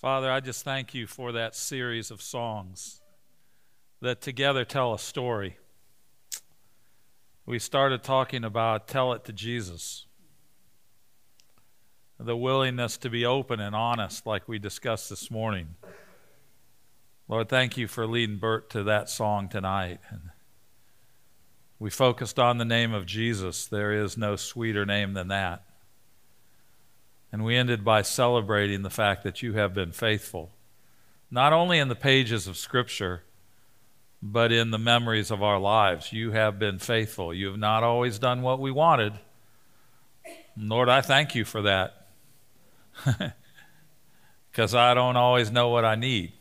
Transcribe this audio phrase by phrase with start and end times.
[0.00, 3.02] Father, I just thank you for that series of songs
[4.00, 5.58] that together tell a story.
[7.44, 10.06] We started talking about tell it to Jesus,
[12.18, 15.74] the willingness to be open and honest, like we discussed this morning.
[17.28, 20.00] Lord, thank you for leading Bert to that song tonight.
[20.08, 20.30] And
[21.78, 23.66] we focused on the name of Jesus.
[23.66, 25.62] There is no sweeter name than that.
[27.32, 30.50] And we ended by celebrating the fact that you have been faithful,
[31.30, 33.22] not only in the pages of Scripture,
[34.22, 36.12] but in the memories of our lives.
[36.12, 37.32] You have been faithful.
[37.32, 39.14] You have not always done what we wanted.
[40.56, 42.06] Lord, I thank you for that.
[44.50, 46.32] Because I don't always know what I need,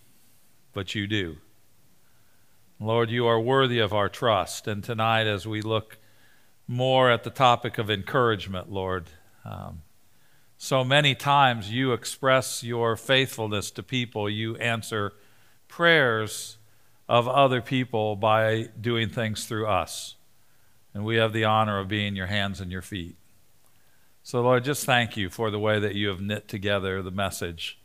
[0.73, 1.38] but you do.
[2.80, 4.67] Lord, you are worthy of our trust.
[4.67, 5.97] And tonight, as we look
[6.67, 9.09] more at the topic of encouragement, Lord,
[9.45, 9.83] um,
[10.61, 15.13] so many times you express your faithfulness to people, you answer
[15.69, 16.57] prayers
[17.07, 20.16] of other people by doing things through us.
[20.93, 23.16] And we have the honor of being your hands and your feet.
[24.21, 27.79] So, Lord, just thank you for the way that you have knit together the message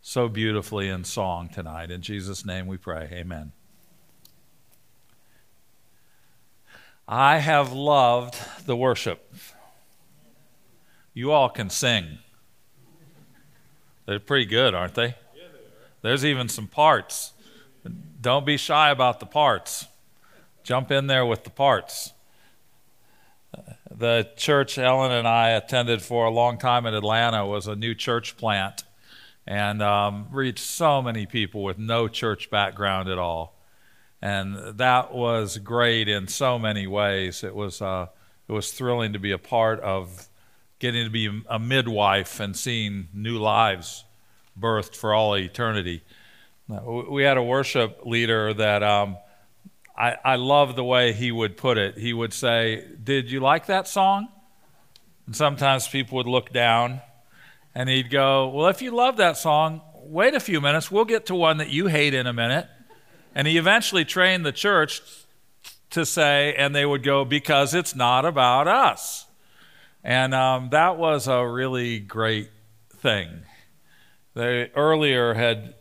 [0.00, 1.90] so beautifully in song tonight.
[1.90, 3.10] In Jesus' name we pray.
[3.12, 3.52] Amen.
[7.06, 9.34] I have loved the worship.
[11.16, 12.18] You all can sing.
[14.04, 15.14] They're pretty good, aren't they?
[16.02, 17.32] There's even some parts.
[18.20, 19.86] Don't be shy about the parts.
[20.62, 22.12] Jump in there with the parts.
[23.90, 27.94] The church Ellen and I attended for a long time in Atlanta was a new
[27.94, 28.84] church plant
[29.46, 33.58] and um, reached so many people with no church background at all.
[34.20, 37.42] And that was great in so many ways.
[37.42, 38.08] It was, uh,
[38.46, 40.28] it was thrilling to be a part of
[40.78, 44.04] getting to be a midwife and seeing new lives
[44.58, 46.02] birthed for all eternity.
[46.68, 49.16] We had a worship leader that um,
[49.96, 51.96] I, I love the way he would put it.
[51.96, 54.28] He would say, Did you like that song?
[55.26, 57.00] And sometimes people would look down
[57.74, 60.90] and he'd go, Well, if you love that song, wait a few minutes.
[60.90, 62.66] We'll get to one that you hate in a minute.
[63.34, 65.02] And he eventually trained the church
[65.90, 69.25] to say, and they would go, Because it's not about us.
[70.06, 72.48] And um, that was a really great
[72.90, 73.40] thing.
[74.34, 75.74] They earlier had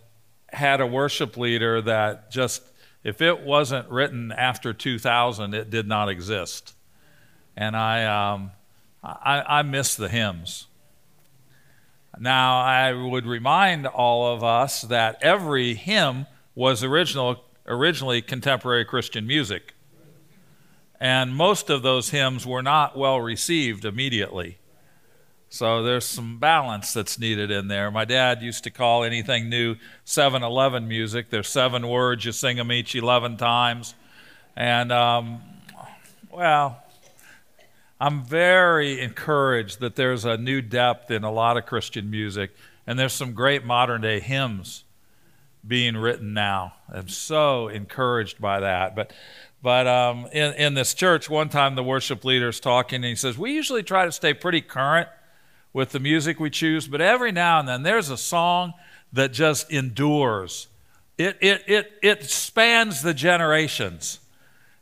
[0.48, 2.64] had a worship leader that just,
[3.04, 6.74] if it wasn't written after 2000, it did not exist.
[7.56, 8.50] And I, um,
[9.04, 10.66] I, I miss the hymns.
[12.18, 16.26] Now, I would remind all of us that every hymn
[16.56, 19.75] was original, originally contemporary Christian music
[21.06, 24.58] and most of those hymns were not well received immediately.
[25.50, 27.92] So there's some balance that's needed in there.
[27.92, 29.76] My dad used to call anything new
[30.08, 31.30] 7-Eleven music.
[31.30, 33.94] There's seven words, you sing them each 11 times.
[34.56, 35.44] And, um,
[36.32, 36.84] well,
[38.02, 42.50] I'm very encouraged that there's a new depth in a lot of Christian music,
[42.88, 44.86] and there's some great modern day hymns
[45.68, 46.74] being written now.
[46.92, 48.96] I'm so encouraged by that.
[48.96, 49.14] But
[49.66, 53.36] but um, in, in this church, one time the worship leader's talking, and he says,
[53.36, 55.10] We usually try to stay pretty current
[55.74, 58.76] with the music we choose, but every now and then there's a song
[59.12, 60.68] that just endures.
[61.18, 64.20] It, it, it, it spans the generations.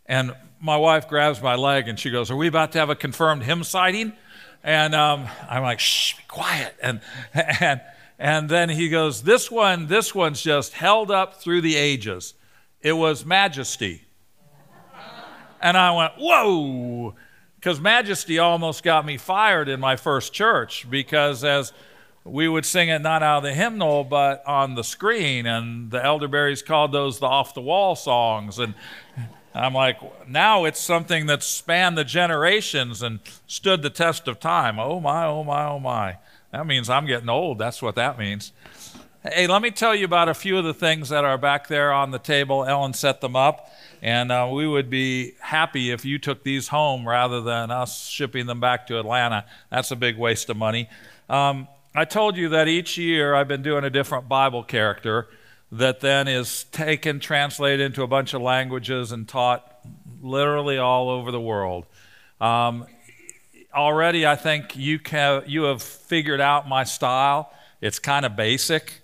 [0.06, 2.96] And my wife grabs my leg and she goes, Are we about to have a
[2.96, 4.12] confirmed hymn sighting?
[4.66, 6.76] And um, I'm like, Shh, be quiet.
[6.84, 7.00] And,
[7.34, 7.80] and,
[8.20, 12.34] and then he goes, This one, this one's just held up through the ages.
[12.82, 14.02] It was Majesty.
[15.64, 17.16] And I went, whoa,
[17.56, 21.72] because Majesty almost got me fired in my first church because as
[22.26, 26.04] we would sing it not out of the hymnal but on the screen, and the
[26.04, 28.60] elderberries called those the off the wall songs.
[28.60, 28.74] And
[29.56, 34.80] I'm like, now it's something that spanned the generations and stood the test of time.
[34.80, 36.18] Oh my, oh my, oh my.
[36.52, 37.58] That means I'm getting old.
[37.58, 38.52] That's what that means.
[39.26, 41.94] Hey, let me tell you about a few of the things that are back there
[41.94, 42.66] on the table.
[42.66, 43.72] Ellen set them up.
[44.02, 48.48] And uh, we would be happy if you took these home rather than us shipping
[48.48, 49.46] them back to Atlanta.
[49.70, 50.90] That's a big waste of money.
[51.30, 55.30] Um, I told you that each year I've been doing a different Bible character
[55.72, 59.74] that then is taken, translated into a bunch of languages, and taught
[60.22, 61.86] literally all over the world.
[62.42, 62.88] Um,
[63.74, 67.54] already, I think you, can, you have figured out my style.
[67.80, 69.00] It's kind of basic.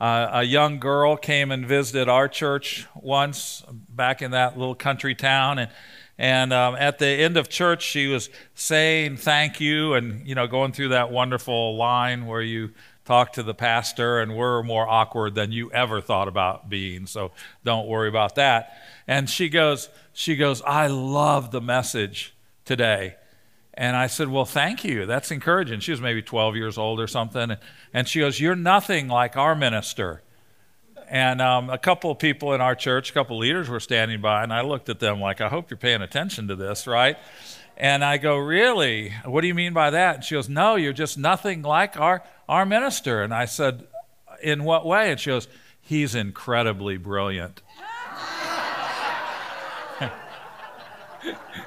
[0.00, 5.14] Uh, a young girl came and visited our church once back in that little country
[5.14, 5.70] town, and
[6.16, 10.46] and um, at the end of church, she was saying thank you, and you know
[10.46, 12.70] going through that wonderful line where you
[13.04, 17.06] talk to the pastor, and we're more awkward than you ever thought about being.
[17.06, 17.32] So
[17.64, 18.78] don't worry about that.
[19.06, 23.16] And she goes, she goes, I love the message today.
[23.80, 25.06] And I said, Well, thank you.
[25.06, 25.80] That's encouraging.
[25.80, 27.56] She was maybe 12 years old or something.
[27.94, 30.20] And she goes, You're nothing like our minister.
[31.08, 34.20] And um, a couple of people in our church, a couple of leaders were standing
[34.20, 37.16] by, and I looked at them like, I hope you're paying attention to this, right?
[37.78, 39.14] And I go, Really?
[39.24, 40.16] What do you mean by that?
[40.16, 43.22] And she goes, No, you're just nothing like our, our minister.
[43.22, 43.86] And I said,
[44.42, 45.10] In what way?
[45.10, 45.48] And she goes,
[45.80, 47.62] He's incredibly brilliant.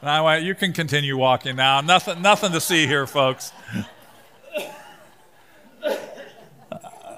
[0.00, 1.80] and I went, You can continue walking now.
[1.80, 3.52] Nothing, nothing to see here, folks.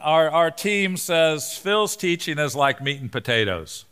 [0.02, 3.84] our, our team says Phil's teaching is like meat and potatoes.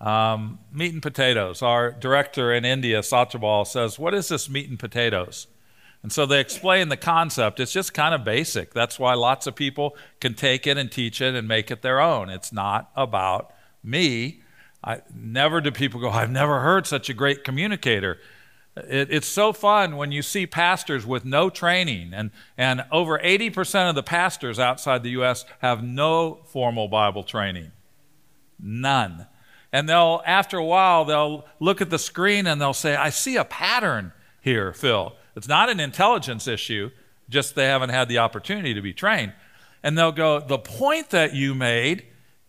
[0.00, 1.62] Um, meat and potatoes.
[1.62, 5.46] Our director in India, Satyabal, says, What is this meat and potatoes?
[6.02, 7.58] And so they explain the concept.
[7.58, 8.72] It's just kind of basic.
[8.72, 12.00] That's why lots of people can take it and teach it and make it their
[12.00, 12.28] own.
[12.28, 14.42] It's not about me.
[14.86, 18.18] I, never do people go, I've never heard such a great communicator.
[18.76, 23.88] It, it's so fun when you see pastors with no training, and, and over 80%
[23.88, 25.44] of the pastors outside the U.S.
[25.58, 27.72] have no formal Bible training.
[28.60, 29.26] None.
[29.72, 33.36] And they'll, after a while, they'll look at the screen and they'll say, I see
[33.36, 35.14] a pattern here, Phil.
[35.34, 36.90] It's not an intelligence issue,
[37.28, 39.32] just they haven't had the opportunity to be trained.
[39.82, 42.04] And they'll go, The point that you made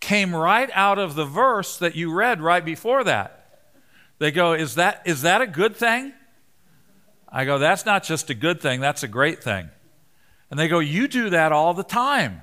[0.07, 3.59] came right out of the verse that you read right before that.
[4.19, 6.13] They go, Is that, is that a good thing?
[7.27, 9.69] I go, That's not just a good thing, that's a great thing.
[10.49, 12.41] And they go, You do that all the time.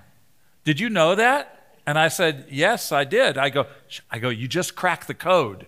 [0.65, 1.79] Did you know that?
[1.87, 3.39] And I said, Yes, I did.
[3.39, 3.65] I go,
[4.11, 5.67] I go, You just cracked the code.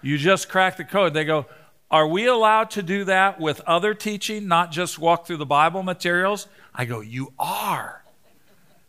[0.00, 1.12] You just cracked the code.
[1.12, 1.44] They go,
[1.90, 5.82] Are we allowed to do that with other teaching, not just walk through the Bible
[5.82, 6.48] materials?
[6.74, 8.02] I go, You are.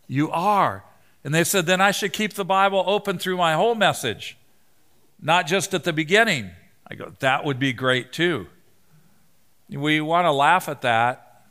[0.08, 0.82] You are.
[1.26, 4.38] And they said, Then I should keep the Bible open through my whole message,
[5.20, 6.52] not just at the beginning.
[6.88, 8.46] I go, That would be great too.
[9.68, 11.42] We want to laugh at that.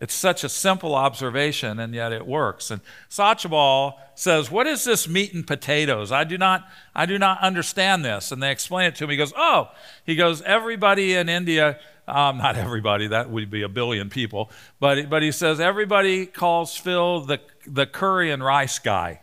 [0.00, 2.70] It's such a simple observation, and yet it works.
[2.70, 2.80] And
[3.10, 6.12] Satyabal says, What is this meat and potatoes?
[6.12, 6.64] I do not,
[6.94, 8.30] I do not understand this.
[8.30, 9.10] And they explain it to him.
[9.10, 9.70] He goes, Oh,
[10.06, 15.10] he goes, everybody in India, um, not everybody, that would be a billion people, but,
[15.10, 19.20] but he says, everybody calls Phil the, the curry and rice guy.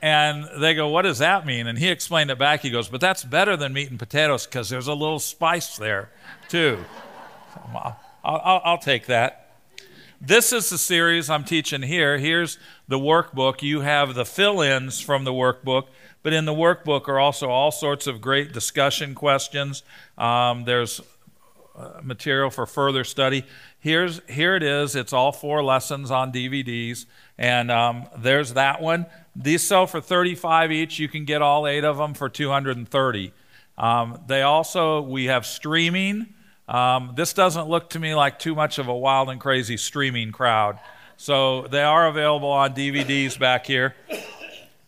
[0.00, 1.66] And they go, What does that mean?
[1.66, 2.60] And he explained it back.
[2.60, 6.10] He goes, But that's better than meat and potatoes because there's a little spice there,
[6.48, 6.84] too.
[7.74, 9.50] I'll, I'll, I'll, take that.
[10.20, 12.18] This is the series I'm teaching here.
[12.18, 13.62] Here's the workbook.
[13.62, 15.86] You have the fill ins from the workbook,
[16.22, 19.82] but in the workbook are also all sorts of great discussion questions.
[20.16, 21.00] Um, there's
[22.02, 23.44] material for further study.
[23.78, 24.96] Here's, here it is.
[24.96, 27.06] It's all four lessons on DVDs.
[27.36, 29.06] And um, there's that one.
[29.36, 30.98] These sell for 35 each.
[30.98, 33.32] You can get all eight of them for 230.
[33.76, 36.34] Um, they also, we have streaming.
[36.68, 40.32] Um, this doesn't look to me like too much of a wild and crazy streaming
[40.32, 40.78] crowd.
[41.16, 43.94] So they are available on DVDs back here.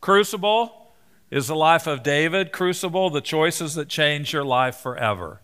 [0.01, 0.93] Crucible
[1.31, 2.53] is the life of David.
[2.53, 5.41] Crucible, the choices that change your life forever.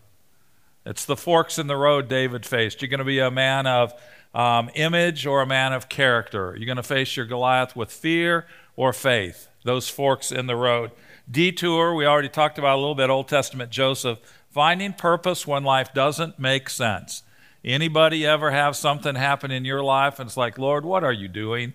[0.87, 2.81] It's the forks in the road David faced.
[2.81, 3.93] You're going to be a man of
[4.33, 6.55] um, image or a man of character.
[6.57, 10.91] You're going to face your Goliath with fear or faith, those forks in the road.
[11.29, 15.93] Detour, we already talked about a little bit, Old Testament Joseph, finding purpose when life
[15.93, 17.23] doesn't make sense.
[17.65, 21.27] Anybody ever have something happen in your life and it's like, Lord, what are you
[21.27, 21.73] doing?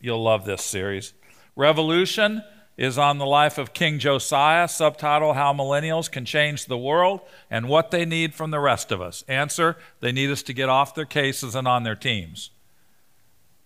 [0.00, 1.12] You'll love this series.
[1.54, 2.42] Revolution
[2.78, 7.20] is on the life of King Josiah, subtitle How Millennials Can Change the World
[7.50, 9.24] and What They Need from the Rest of Us.
[9.26, 12.50] Answer They need us to get off their cases and on their teams.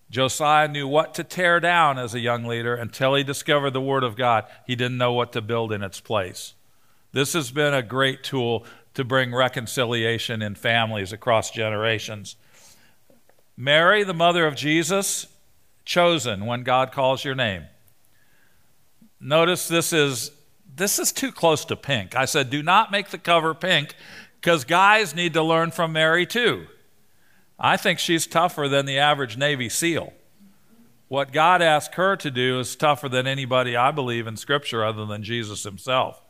[0.09, 4.03] Josiah knew what to tear down as a young leader until he discovered the Word
[4.03, 4.45] of God.
[4.65, 6.55] He didn't know what to build in its place.
[7.11, 8.65] This has been a great tool
[8.95, 12.35] to bring reconciliation in families across generations.
[13.55, 15.27] Mary, the mother of Jesus,
[15.85, 17.65] chosen when God calls your name.
[19.23, 20.31] Notice this is
[20.75, 22.15] this is too close to pink.
[22.15, 23.95] I said do not make the cover pink
[24.41, 26.67] because guys need to learn from Mary too.
[27.57, 30.11] I think she's tougher than the average Navy SEAL.
[31.07, 35.05] What God asked her to do is tougher than anybody I believe in Scripture other
[35.05, 36.21] than Jesus himself.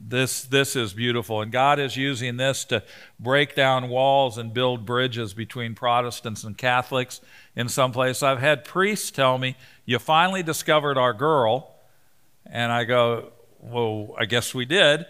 [0.00, 1.42] This, this is beautiful.
[1.42, 2.82] And God is using this to
[3.18, 7.20] break down walls and build bridges between Protestants and Catholics
[7.56, 8.22] in some place.
[8.22, 11.73] I've had priests tell me, You finally discovered our girl.
[12.46, 15.06] And I go, Well, I guess we did.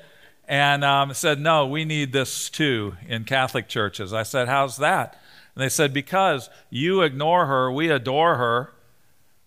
[0.47, 4.13] and um, said, No, we need this too in Catholic churches.
[4.13, 5.21] I said, How's that?
[5.55, 8.73] And they said, Because you ignore her, we adore her.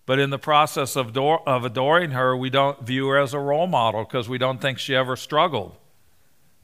[0.06, 3.66] But in the process of, of adoring her, we don't view her as a role
[3.66, 5.76] model because we don't think she ever struggled.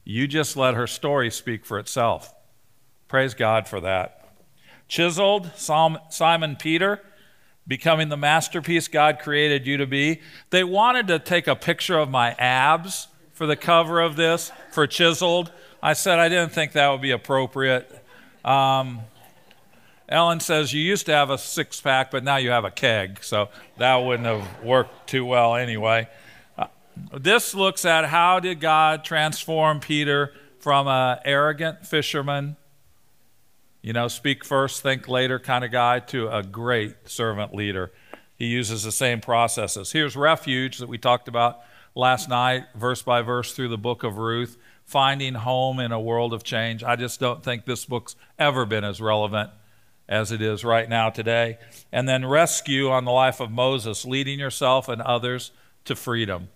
[0.03, 2.33] You just let her story speak for itself.
[3.07, 4.29] Praise God for that.
[4.87, 7.01] Chiseled, Simon Peter,
[7.67, 10.21] becoming the masterpiece God created you to be.
[10.49, 14.87] They wanted to take a picture of my abs for the cover of this, for
[14.87, 15.51] Chiseled.
[15.81, 17.91] I said I didn't think that would be appropriate.
[18.43, 19.01] Um,
[20.07, 23.23] Ellen says, You used to have a six pack, but now you have a keg.
[23.23, 26.07] So that wouldn't have worked too well anyway.
[26.57, 26.67] Uh,
[27.17, 32.55] this looks at how did God transform Peter from an arrogant fisherman,
[33.85, 37.91] you know, speak first, think later kind of guy, to a great servant leader.
[38.35, 39.91] He uses the same processes.
[39.91, 41.59] Here's refuge that we talked about
[41.93, 46.33] last night, verse by verse through the book of Ruth, finding home in a world
[46.33, 46.83] of change.
[46.83, 49.51] I just don't think this book's ever been as relevant
[50.09, 51.59] as it is right now today.
[51.91, 55.51] And then rescue on the life of Moses, leading yourself and others
[55.83, 56.49] to freedom.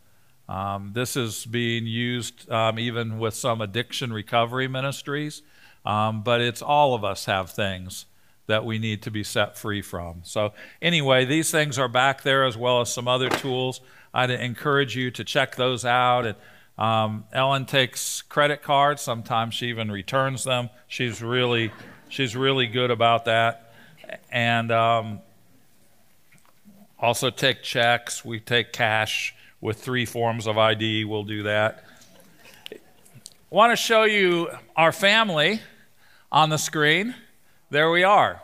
[0.47, 5.43] Um, this is being used um, even with some addiction recovery ministries,
[5.85, 8.05] um, but it's all of us have things
[8.47, 10.21] that we need to be set free from.
[10.23, 13.81] So, anyway, these things are back there as well as some other tools.
[14.13, 16.25] I'd encourage you to check those out.
[16.25, 16.35] And
[16.77, 19.01] um, Ellen takes credit cards.
[19.01, 20.69] Sometimes she even returns them.
[20.87, 21.71] She's really
[22.09, 23.71] She's really good about that.
[24.31, 25.21] And um,
[26.99, 28.25] also take checks.
[28.25, 31.05] We take cash with three forms of ID.
[31.05, 31.83] We'll do that.
[32.71, 32.75] I
[33.51, 35.61] want to show you our family
[36.31, 37.15] on the screen.
[37.69, 38.41] There we are.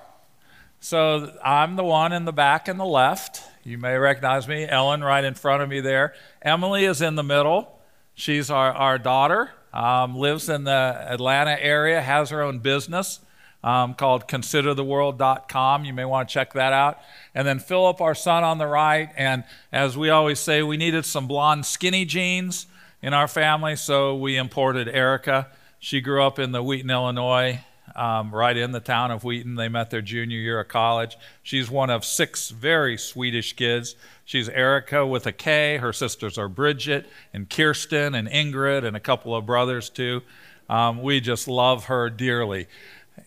[0.79, 3.41] So I'm the one in the back and the left.
[3.63, 4.67] You may recognize me.
[4.67, 6.13] Ellen right in front of me there.
[6.41, 7.79] Emily is in the middle.
[8.13, 13.19] She's our, our daughter, um, lives in the Atlanta area, has her own business
[13.65, 15.85] um, called considertheworld.com.
[15.85, 16.99] You may want to check that out.
[17.33, 19.09] And then Philip, our son, on the right.
[19.17, 22.67] And as we always say, we needed some blonde, skinny jeans
[23.01, 25.47] in our family, so we imported Erica.
[25.79, 27.59] She grew up in the Wheaton, Illinois,
[27.95, 29.55] um, right in the town of Wheaton.
[29.55, 31.17] They met their junior year of college.
[31.43, 33.95] She's one of six very Swedish kids.
[34.23, 35.77] She's Erica with a K.
[35.77, 40.21] Her sisters are Bridget and Kirsten and Ingrid and a couple of brothers, too.
[40.69, 42.67] Um, we just love her dearly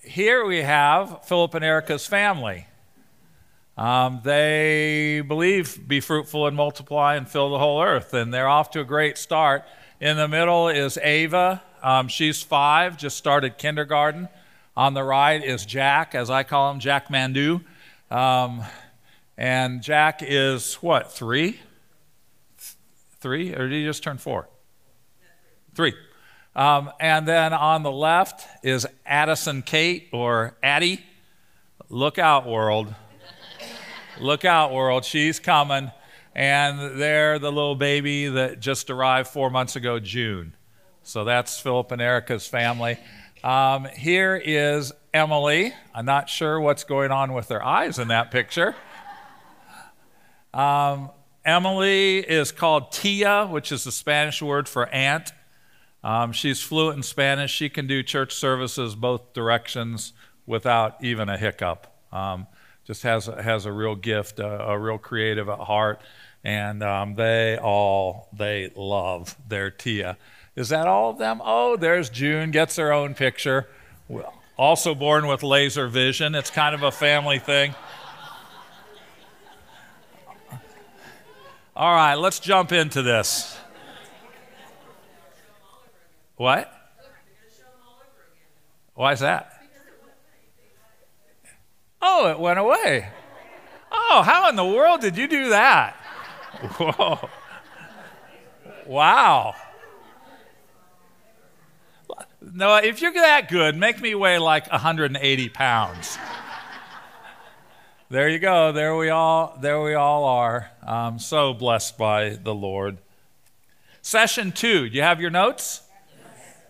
[0.03, 2.67] here we have Philip and Erica's family.
[3.77, 8.71] Um, they believe be fruitful and multiply and fill the whole earth, and they're off
[8.73, 9.65] to a great start.
[10.01, 11.63] In the middle is Ava.
[11.83, 14.29] Um, she's five, just started kindergarten.
[14.79, 17.65] On the right is Jack, as I call him, Jack Mandu.
[18.13, 18.63] Um,
[19.37, 21.59] and Jack is what, three?
[23.19, 23.53] Three?
[23.53, 24.49] Or did he just turn four?
[25.75, 25.95] Three.
[26.55, 31.05] Um, and then on the left is Addison Kate or Addie.
[31.89, 32.95] Look out, world.
[34.21, 35.05] Look out, world.
[35.05, 35.91] She's coming.
[36.37, 40.55] And they're the little baby that just arrived four months ago, June.
[41.03, 42.97] So that's Philip and Erica's family.
[43.45, 45.73] Um, here is Emily.
[45.95, 48.75] I'm not sure what's going on with their eyes in that picture.
[50.53, 51.11] Um,
[51.45, 55.33] Emily is called Tia, which is the Spanish word for aunt.
[56.03, 57.53] Um, she's fluent in Spanish.
[57.53, 60.15] She can do church services both directions
[60.45, 61.87] without even a hiccup.
[62.13, 62.49] Um,
[62.85, 66.01] just has has a real gift, a, a real creative at heart,
[66.43, 70.17] and um, they all they love their Tia.
[70.59, 71.41] Is that all of them?
[71.45, 73.69] Oh, there's June gets her own picture.
[74.57, 76.35] Also born with laser vision.
[76.35, 77.77] It's kind of a family thing.
[81.77, 83.57] All right, let's jump into this.
[86.35, 86.73] What?
[88.95, 89.63] Why is that?
[92.03, 93.09] Oh, it went away.
[93.93, 95.95] Oh, how in the world did you do that?
[96.79, 97.29] Whoa.
[98.89, 99.55] Wow.
[102.41, 106.17] No, if you're that good, make me weigh like 180 pounds.
[108.11, 108.71] there you go.
[108.71, 109.59] There we all.
[109.61, 110.71] There we all are.
[110.87, 112.99] I'm so blessed by the Lord.
[114.03, 114.89] Session two.
[114.89, 115.83] Do you have your notes?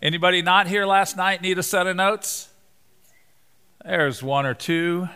[0.01, 2.49] Anybody not here last night need a set of notes?
[3.85, 5.09] There's one or two.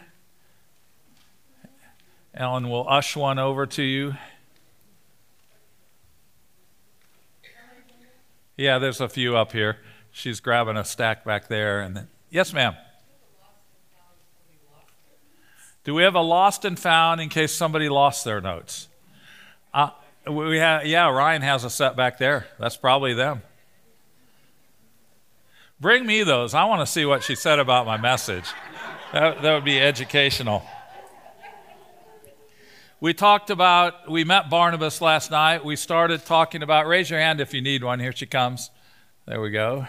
[2.34, 4.14] Ellen will ush one over to you.
[8.56, 9.78] Yeah, there's a few up here.
[10.12, 11.80] She's grabbing a stack back there.
[11.80, 12.76] And then, yes, ma'am.
[15.84, 18.88] Do we have a lost and found in case somebody lost their notes?
[19.74, 19.90] Uh,
[20.30, 22.46] we have, yeah, Ryan has a set back there.
[22.60, 23.42] That's probably them.
[25.80, 26.54] Bring me those.
[26.54, 28.44] I want to see what she said about my message.
[29.12, 30.62] That, that would be educational.
[33.00, 35.64] We talked about, we met Barnabas last night.
[35.64, 37.98] We started talking about, raise your hand if you need one.
[37.98, 38.70] Here she comes.
[39.26, 39.88] There we go.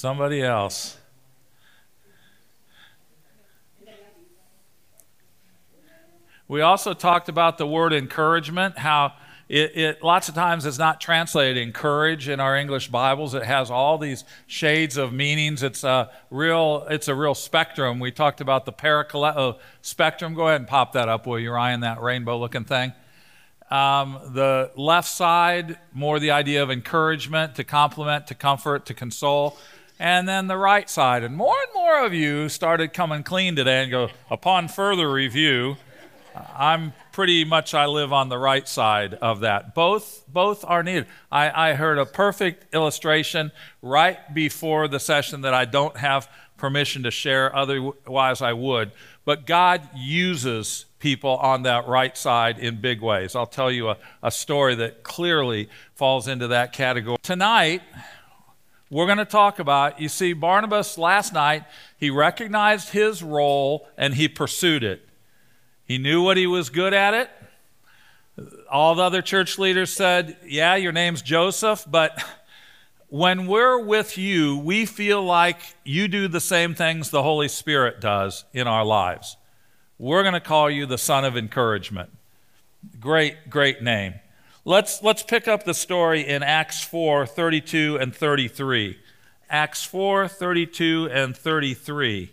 [0.00, 0.96] Somebody else.
[6.48, 9.12] We also talked about the word encouragement, how
[9.50, 13.34] it, it, lots of times is not translated encourage in our English Bibles.
[13.34, 15.62] It has all these shades of meanings.
[15.62, 18.00] It's a real, it's a real spectrum.
[18.00, 20.32] We talked about the parakaleo spectrum.
[20.32, 21.80] Go ahead and pop that up, will you, Ryan?
[21.80, 22.94] That rainbow-looking thing.
[23.70, 29.58] Um, the left side, more the idea of encouragement, to compliment, to comfort, to console
[30.00, 31.22] and then the right side.
[31.22, 35.76] And more and more of you started coming clean today and go, upon further review,
[36.56, 39.74] I'm pretty much, I live on the right side of that.
[39.74, 41.06] Both, both are needed.
[41.30, 43.52] I, I heard a perfect illustration
[43.82, 48.92] right before the session that I don't have permission to share, otherwise I would.
[49.26, 53.34] But God uses people on that right side in big ways.
[53.34, 57.18] I'll tell you a, a story that clearly falls into that category.
[57.22, 57.82] Tonight,
[58.90, 60.00] we're going to talk about.
[60.00, 61.64] You see, Barnabas last night,
[61.96, 65.08] he recognized his role and he pursued it.
[65.84, 67.30] He knew what he was good at it.
[68.70, 72.22] All the other church leaders said, Yeah, your name's Joseph, but
[73.08, 78.00] when we're with you, we feel like you do the same things the Holy Spirit
[78.00, 79.36] does in our lives.
[79.98, 82.10] We're going to call you the son of encouragement.
[83.00, 84.14] Great, great name.
[84.70, 89.00] Let's, let's pick up the story in Acts 4 32 and 33.
[89.50, 92.32] Acts 4 32 and 33.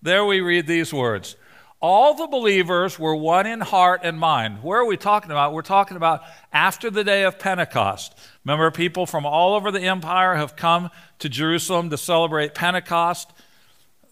[0.00, 1.36] There we read these words.
[1.82, 4.62] All the believers were one in heart and mind.
[4.62, 5.52] Where are we talking about?
[5.52, 8.18] We're talking about after the day of Pentecost.
[8.42, 13.30] Remember, people from all over the empire have come to Jerusalem to celebrate Pentecost.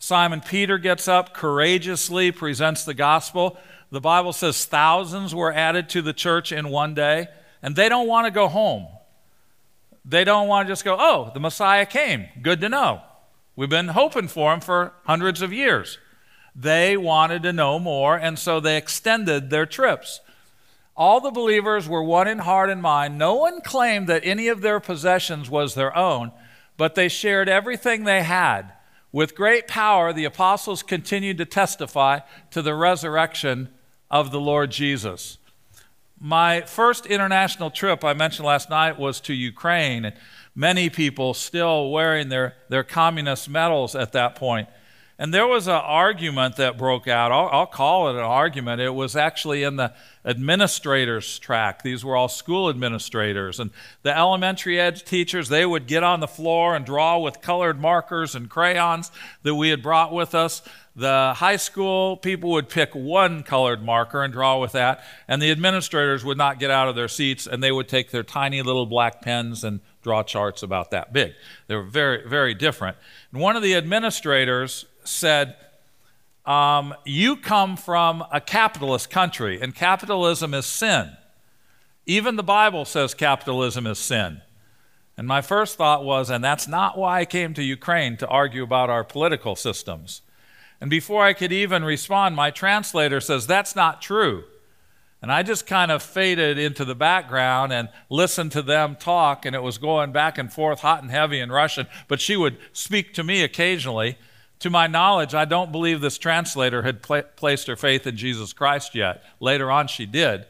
[0.02, 3.58] Simon Peter gets up, courageously presents the gospel.
[3.90, 7.28] The Bible says thousands were added to the church in one day,
[7.60, 8.86] and they don't want to go home.
[10.02, 12.28] They don't want to just go, oh, the Messiah came.
[12.40, 13.02] Good to know.
[13.56, 15.98] We've been hoping for him for hundreds of years.
[16.56, 20.20] They wanted to know more, and so they extended their trips.
[20.96, 23.18] All the believers were one in heart and mind.
[23.18, 26.32] No one claimed that any of their possessions was their own,
[26.78, 28.72] but they shared everything they had.
[29.12, 32.20] With great power, the apostles continued to testify
[32.52, 33.68] to the resurrection
[34.10, 35.38] of the Lord Jesus.
[36.20, 40.14] My first international trip I mentioned last night was to Ukraine, and
[40.54, 44.68] many people still wearing their, their communist medals at that point.
[45.20, 47.30] And there was an argument that broke out.
[47.30, 48.80] I'll, I'll, call it an argument.
[48.80, 49.92] It was actually in the
[50.24, 51.82] administrators track.
[51.82, 53.60] These were all school administrators.
[53.60, 53.70] And
[54.02, 58.34] the elementary ed teachers, they would get on the floor and draw with colored markers
[58.34, 60.62] and crayons that we had brought with us.
[60.96, 65.04] The high school people would pick one colored marker and draw with that.
[65.28, 68.22] And the administrators would not get out of their seats and they would take their
[68.22, 71.34] tiny little black pens and draw charts about that big.
[71.66, 72.96] They were very, very different.
[73.32, 75.56] And one of the administrators said,
[76.46, 81.16] um, You come from a capitalist country, and capitalism is sin.
[82.06, 84.40] Even the Bible says capitalism is sin.
[85.16, 88.62] And my first thought was, and that's not why I came to Ukraine to argue
[88.62, 90.22] about our political systems.
[90.80, 94.44] And before I could even respond, my translator says, That's not true.
[95.22, 99.54] And I just kind of faded into the background and listened to them talk, and
[99.54, 101.86] it was going back and forth, hot and heavy in Russian.
[102.08, 104.16] But she would speak to me occasionally.
[104.60, 108.52] To my knowledge, I don't believe this translator had pla- placed her faith in Jesus
[108.52, 109.22] Christ yet.
[109.40, 110.46] Later on, she did.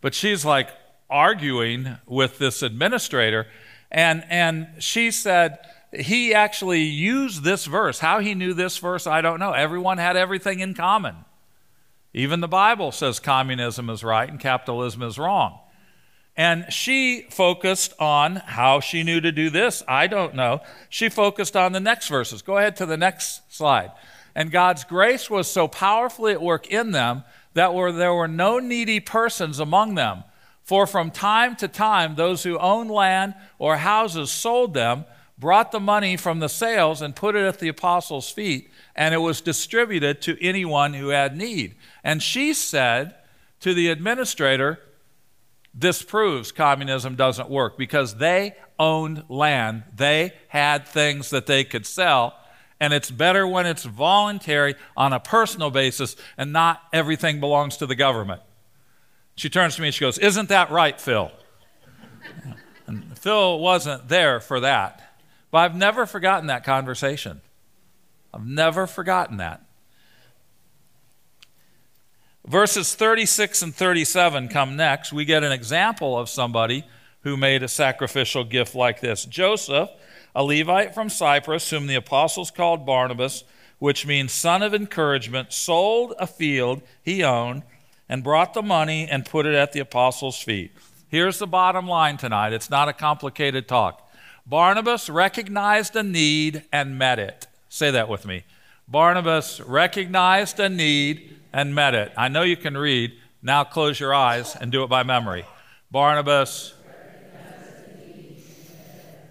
[0.00, 0.70] But she's like
[1.10, 3.46] arguing with this administrator,
[3.90, 5.58] and, and she said,
[5.92, 7.98] he actually used this verse.
[7.98, 9.52] How he knew this verse, I don't know.
[9.52, 11.16] Everyone had everything in common.
[12.12, 15.58] Even the Bible says communism is right and capitalism is wrong.
[16.36, 19.82] And she focused on how she knew to do this.
[19.86, 20.60] I don't know.
[20.88, 22.42] She focused on the next verses.
[22.42, 23.92] Go ahead to the next slide.
[24.34, 27.22] And God's grace was so powerfully at work in them
[27.54, 30.24] that were, there were no needy persons among them.
[30.62, 35.04] For from time to time, those who owned land or houses sold them,
[35.38, 39.18] brought the money from the sales, and put it at the apostles' feet, and it
[39.18, 41.74] was distributed to anyone who had need.
[42.02, 43.14] And she said
[43.60, 44.80] to the administrator,
[45.74, 51.86] This proves communism doesn't work because they owned land, they had things that they could
[51.86, 52.36] sell,
[52.80, 57.86] and it's better when it's voluntary on a personal basis and not everything belongs to
[57.86, 58.42] the government.
[59.36, 61.30] She turns to me and she goes, Isn't that right, Phil?
[62.86, 65.16] And Phil wasn't there for that.
[65.50, 67.40] But I've never forgotten that conversation.
[68.34, 69.63] I've never forgotten that.
[72.46, 75.12] Verses 36 and 37 come next.
[75.12, 76.84] We get an example of somebody
[77.22, 79.24] who made a sacrificial gift like this.
[79.24, 79.88] Joseph,
[80.34, 83.44] a Levite from Cyprus, whom the apostles called Barnabas,
[83.78, 87.62] which means son of encouragement, sold a field he owned
[88.10, 90.72] and brought the money and put it at the apostles' feet.
[91.08, 94.06] Here's the bottom line tonight it's not a complicated talk.
[94.46, 97.46] Barnabas recognized a need and met it.
[97.70, 98.44] Say that with me.
[98.86, 102.12] Barnabas recognized a need and met it.
[102.16, 103.12] I know you can read.
[103.40, 105.44] Now close your eyes and do it by memory.
[105.90, 106.74] Barnabas.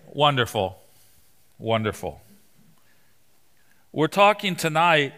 [0.07, 0.79] Wonderful.
[1.59, 2.21] Wonderful.
[3.91, 5.13] We're talking tonight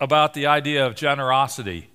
[0.00, 1.90] about the idea of generosity.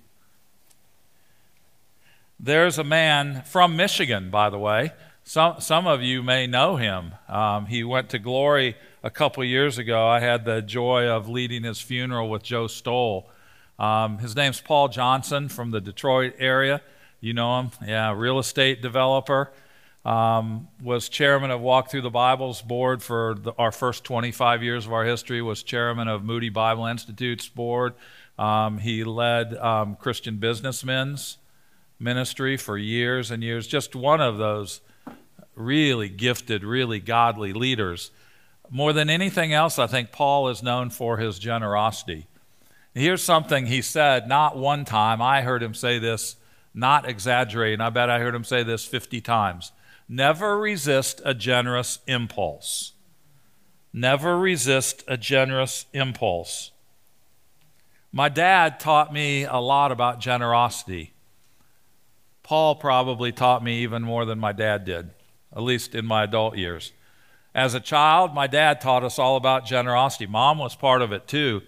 [2.38, 4.92] There's a man from Michigan, by the way.
[5.22, 7.14] Some, some of you may know him.
[7.28, 10.06] Um, he went to glory a couple years ago.
[10.06, 13.30] I had the joy of leading his funeral with Joe Stowell.
[13.78, 16.80] Um, his name's Paul Johnson from the Detroit area.
[17.20, 17.70] You know him?
[17.86, 19.52] Yeah, real estate developer.
[20.04, 24.84] Um, was chairman of Walk Thru the Bible's board for the, our first 25 years
[24.84, 25.40] of our history.
[25.40, 27.94] Was chairman of Moody Bible Institute's board.
[28.38, 31.38] Um, he led um, Christian Businessmen's
[31.98, 33.66] ministry for years and years.
[33.66, 34.82] Just one of those
[35.54, 38.10] really gifted, really godly leaders.
[38.70, 42.26] More than anything else, I think Paul is known for his generosity.
[42.94, 45.20] Here's something he said not one time.
[45.20, 46.36] I heard him say this,
[46.72, 47.80] not exaggerating.
[47.80, 49.72] I bet I heard him say this 50 times.
[50.08, 52.92] Never resist a generous impulse.
[53.92, 56.70] Never resist a generous impulse.
[58.12, 61.14] My dad taught me a lot about generosity.
[62.44, 65.10] Paul probably taught me even more than my dad did,
[65.52, 66.92] at least in my adult years.
[67.54, 70.26] As a child, my dad taught us all about generosity.
[70.26, 71.62] Mom was part of it too.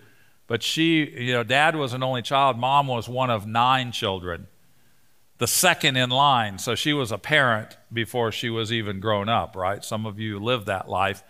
[0.47, 2.59] But she, you know, dad was an only child.
[2.59, 4.47] Mom was one of nine children,
[5.39, 6.59] the second in line.
[6.59, 9.85] So she was a parent before she was even grown up, right?
[9.85, 11.23] Some of you lived that life.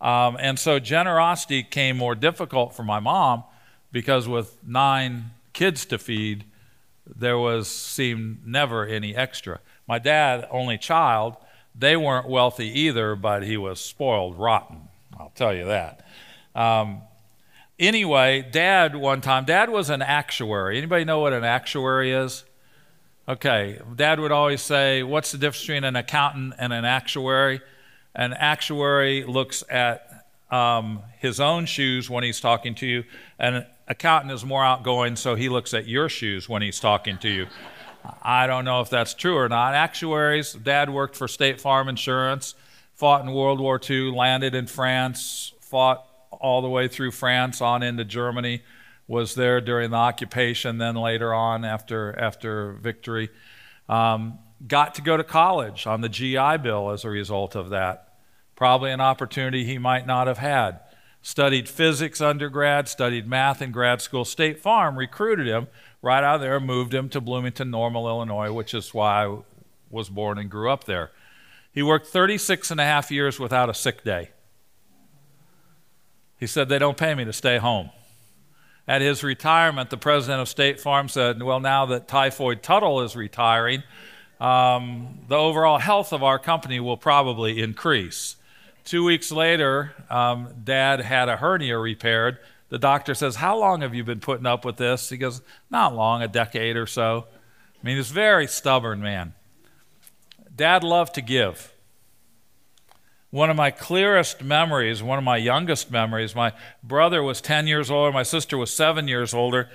[0.00, 3.44] Um, and so generosity came more difficult for my mom
[3.92, 6.44] because with nine kids to feed,
[7.06, 9.60] there was seemed never any extra.
[9.86, 11.36] My dad, only child,
[11.74, 14.88] they weren't wealthy either, but he was spoiled rotten.
[15.18, 16.04] I'll tell you that.
[16.54, 17.02] Um,
[17.78, 20.78] anyway, dad one time, dad was an actuary.
[20.78, 22.44] Anybody know what an actuary is?
[23.26, 27.60] Okay, dad would always say, What's the difference between an accountant and an actuary?
[28.14, 33.04] An actuary looks at um, his own shoes when he's talking to you,
[33.38, 37.18] and an accountant is more outgoing, so he looks at your shoes when he's talking
[37.18, 37.46] to you.
[38.22, 39.74] I don't know if that's true or not.
[39.74, 42.54] Actuaries, dad worked for State Farm Insurance,
[42.94, 46.06] fought in World War II, landed in France, fought
[46.40, 48.62] all the way through France on into Germany,
[49.06, 53.30] was there during the occupation, then later on after, after victory.
[53.88, 58.14] Um, got to go to college on the GI Bill as a result of that.
[58.56, 60.80] Probably an opportunity he might not have had.
[61.22, 64.24] Studied physics undergrad, studied math in grad school.
[64.24, 65.68] State Farm recruited him
[66.02, 69.38] right out of there, moved him to Bloomington Normal, Illinois, which is why I
[69.90, 71.10] was born and grew up there.
[71.72, 74.30] He worked 36 and a half years without a sick day.
[76.44, 77.88] He said, They don't pay me to stay home.
[78.86, 83.16] At his retirement, the president of State Farm said, Well, now that Typhoid Tuttle is
[83.16, 83.82] retiring,
[84.40, 88.36] um, the overall health of our company will probably increase.
[88.84, 92.36] Two weeks later, um, dad had a hernia repaired.
[92.68, 95.08] The doctor says, How long have you been putting up with this?
[95.08, 97.24] He goes, Not long, a decade or so.
[97.82, 99.32] I mean, he's very stubborn man.
[100.54, 101.72] Dad loved to give
[103.34, 106.52] one of my clearest memories, one of my youngest memories, my
[106.84, 109.68] brother was 10 years older, my sister was seven years older.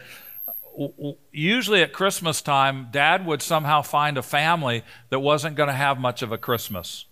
[1.34, 6.00] Usually at Christmas time, dad would somehow find a family that wasn't going to have
[6.00, 7.04] much of a Christmas.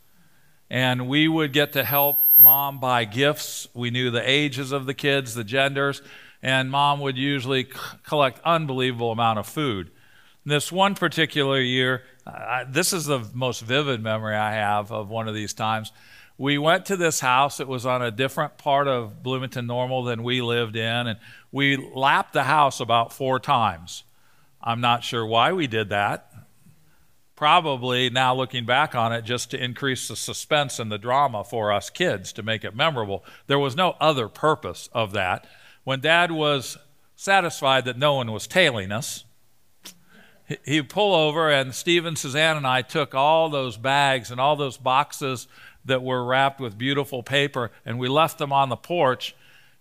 [0.69, 3.67] And we would get to help mom buy gifts.
[3.73, 6.01] We knew the ages of the kids, the genders,
[6.41, 7.67] and mom would usually
[8.05, 9.91] collect unbelievable amount of food.
[10.45, 12.03] This one particular year,
[12.69, 15.91] this is the most vivid memory I have of one of these times
[16.38, 17.60] we went to this house.
[17.60, 21.19] It was on a different part of Bloomington Normal than we lived in, and
[21.52, 24.04] we lapped the house about four times.
[24.62, 26.32] I'm not sure why we did that.
[27.38, 31.71] probably now looking back on it just to increase the suspense and the drama for
[31.71, 33.23] us kids to make it memorable.
[33.45, 35.47] There was no other purpose of that.
[35.84, 36.78] When dad was
[37.15, 39.23] satisfied that no one was tailing us,
[40.65, 44.56] he'd pull over, and Steve and Suzanne and I took all those bags and all
[44.56, 45.47] those boxes
[45.88, 49.36] that were wrapped with beautiful paper, and we left them on the porch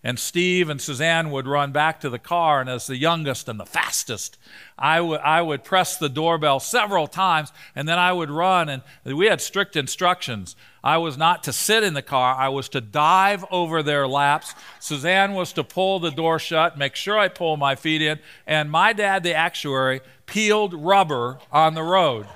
[0.07, 3.59] and Steve and Suzanne would run back to the car, and as the youngest and
[3.59, 4.39] the fastest,
[4.79, 8.69] I would, I would press the doorbell several times, and then I would run.
[8.69, 10.55] And we had strict instructions.
[10.85, 14.55] I was not to sit in the car, I was to dive over their laps.
[14.79, 18.71] Suzanne was to pull the door shut, make sure I pull my feet in, and
[18.71, 22.29] my dad, the actuary, peeled rubber on the road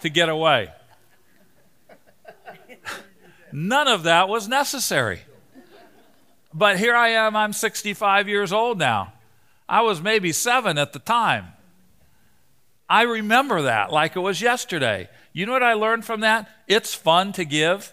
[0.00, 0.70] to get away.
[3.58, 5.22] None of that was necessary.
[6.54, 9.14] But here I am, I'm 65 years old now.
[9.68, 11.48] I was maybe seven at the time.
[12.88, 15.08] I remember that like it was yesterday.
[15.32, 16.48] You know what I learned from that?
[16.68, 17.92] It's fun to give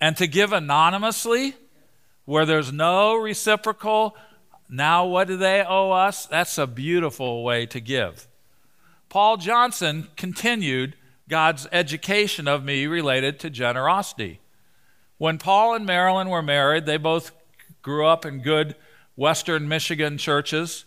[0.00, 1.54] and to give anonymously
[2.24, 4.16] where there's no reciprocal.
[4.68, 6.26] Now, what do they owe us?
[6.26, 8.26] That's a beautiful way to give.
[9.10, 10.96] Paul Johnson continued
[11.28, 14.40] God's education of me related to generosity.
[15.18, 17.32] When Paul and Marilyn were married, they both
[17.82, 18.76] grew up in good
[19.16, 20.84] Western Michigan churches.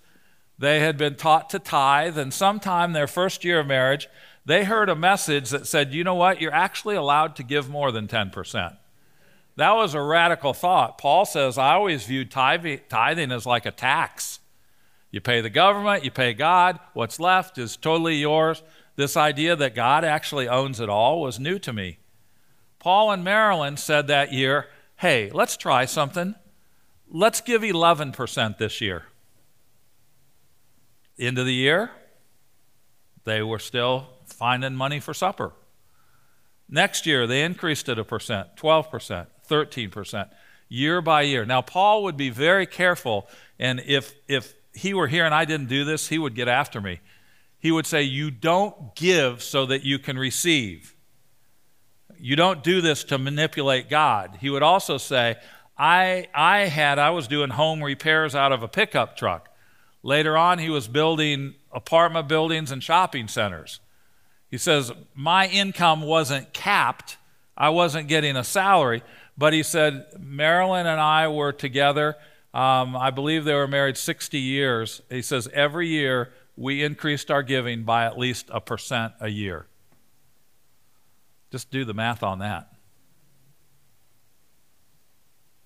[0.58, 4.08] They had been taught to tithe, and sometime their first year of marriage,
[4.46, 7.92] they heard a message that said, you know what, you're actually allowed to give more
[7.92, 8.78] than 10%.
[9.56, 10.98] That was a radical thought.
[10.98, 14.40] Paul says, I always viewed tithing as like a tax.
[15.12, 18.62] You pay the government, you pay God, what's left is totally yours.
[18.96, 21.98] This idea that God actually owns it all was new to me.
[22.80, 26.36] Paul and Marilyn said that year, hey, let's try something.
[27.12, 29.06] Let's give 11% this year.
[31.18, 31.92] End of the year,
[33.26, 35.52] they were still finding money for supper.
[36.70, 40.30] Next year, they increased it a percent, 12%, 13%,
[40.70, 41.46] year by year.
[41.46, 45.68] Now, Paul would be very careful, and if, if he were here and I didn't
[45.68, 47.02] do this, he would get after me.
[47.60, 50.96] He would say, You don't give so that you can receive.
[52.20, 54.38] You don't do this to manipulate God.
[54.42, 55.38] He would also say,
[55.78, 59.50] I, I had, I was doing home repairs out of a pickup truck.
[60.04, 63.80] Later on, he was building apartment buildings and shopping centers.
[64.52, 67.18] He says, My income wasn't capped,
[67.56, 69.04] I wasn't getting a salary,
[69.38, 72.16] but he said, Marilyn and I were together.
[72.54, 75.02] Um, I believe they were married 60 years.
[75.10, 79.69] He says, Every year we increased our giving by at least a percent a year.
[81.52, 82.72] Just do the math on that.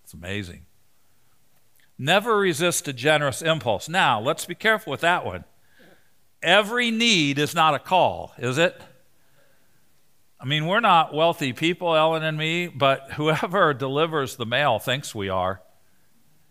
[0.04, 0.66] It's amazing.
[1.98, 3.88] Never resist a generous impulse.
[3.88, 5.46] Now, let's be careful with that one.
[6.42, 8.80] Every need is not a call, is it?
[10.40, 15.16] I mean, we're not wealthy people, Ellen and me, but whoever delivers the mail thinks
[15.16, 15.62] we are.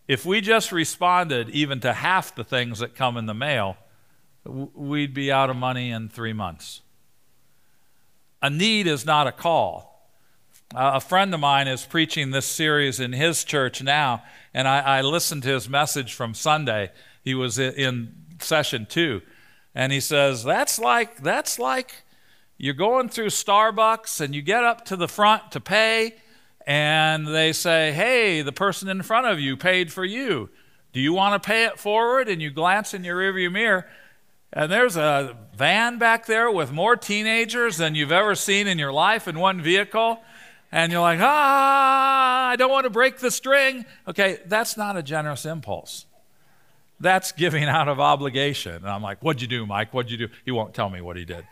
[0.09, 3.77] If we just responded even to half the things that come in the mail,
[4.45, 6.81] we'd be out of money in three months.
[8.43, 10.11] A need is not a call.
[10.75, 14.81] Uh, a friend of mine is preaching this series in his church now, and I,
[14.81, 16.91] I listened to his message from Sunday.
[17.23, 19.23] He was in, in session two,
[19.75, 22.03] and he says, That's like, that's like
[22.57, 26.17] you're going through Starbucks and you get up to the front to pay,
[26.67, 30.49] and they say, Hey, the person in front of you paid for you.
[30.93, 32.29] Do you want to pay it forward?
[32.29, 33.87] And you glance in your rearview mirror,
[34.53, 38.93] and there's a van back there with more teenagers than you've ever seen in your
[38.93, 40.23] life in one vehicle
[40.73, 43.85] and you're like, ah, I don't want to break the string.
[44.09, 46.07] Okay, that's not a generous impulse.
[46.99, 48.77] That's giving out of obligation.
[48.77, 49.93] And I'm like, what'd you do, Mike?
[49.93, 50.29] What'd you do?
[50.45, 51.47] He won't tell me what he did.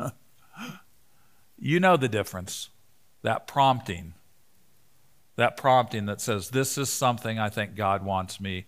[1.58, 2.70] you know the difference.
[3.22, 4.14] That prompting.
[5.36, 8.66] That prompting that says, this is something I think God wants me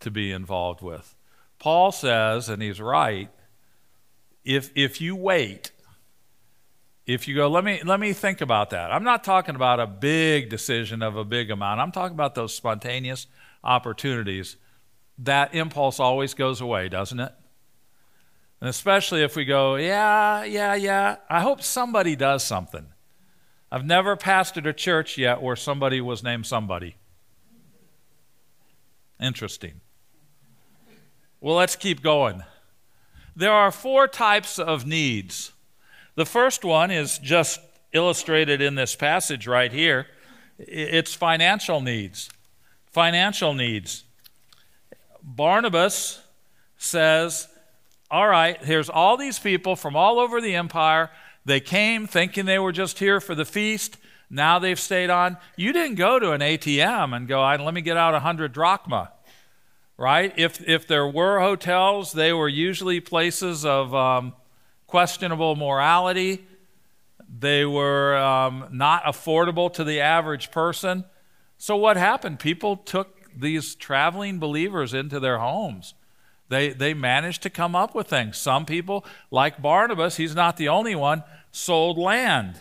[0.00, 1.14] to be involved with.
[1.58, 3.28] Paul says, and he's right,
[4.44, 5.72] if, if you wait,
[7.06, 8.92] if you go, let me, let me think about that.
[8.92, 11.80] I'm not talking about a big decision of a big amount.
[11.80, 13.26] I'm talking about those spontaneous
[13.62, 14.56] opportunities.
[15.18, 17.32] That impulse always goes away, doesn't it?
[18.60, 22.86] And especially if we go, yeah, yeah, yeah, I hope somebody does something.
[23.72, 26.96] I've never pastored a church yet where somebody was named somebody.
[29.20, 29.80] Interesting.
[31.40, 32.42] Well, let's keep going.
[33.34, 35.52] There are four types of needs
[36.20, 37.60] the first one is just
[37.92, 40.06] illustrated in this passage right here
[40.58, 42.28] it's financial needs.
[42.92, 44.04] Financial needs.
[45.22, 46.20] Barnabas
[46.76, 47.48] says,
[48.10, 51.10] all right, here's all these people from all over the empire.
[51.46, 53.96] They came thinking they were just here for the feast.
[54.28, 55.38] Now they've stayed on.
[55.56, 59.12] You didn't go to an ATM and go, let me get out a 100 drachma,
[60.00, 60.32] right?
[60.38, 64.32] If, if there were hotels, they were usually places of um,
[64.86, 66.46] questionable morality.
[67.28, 71.04] They were um, not affordable to the average person.
[71.58, 72.38] So, what happened?
[72.40, 75.92] People took these traveling believers into their homes.
[76.48, 78.38] They, they managed to come up with things.
[78.38, 82.60] Some people, like Barnabas, he's not the only one, sold land.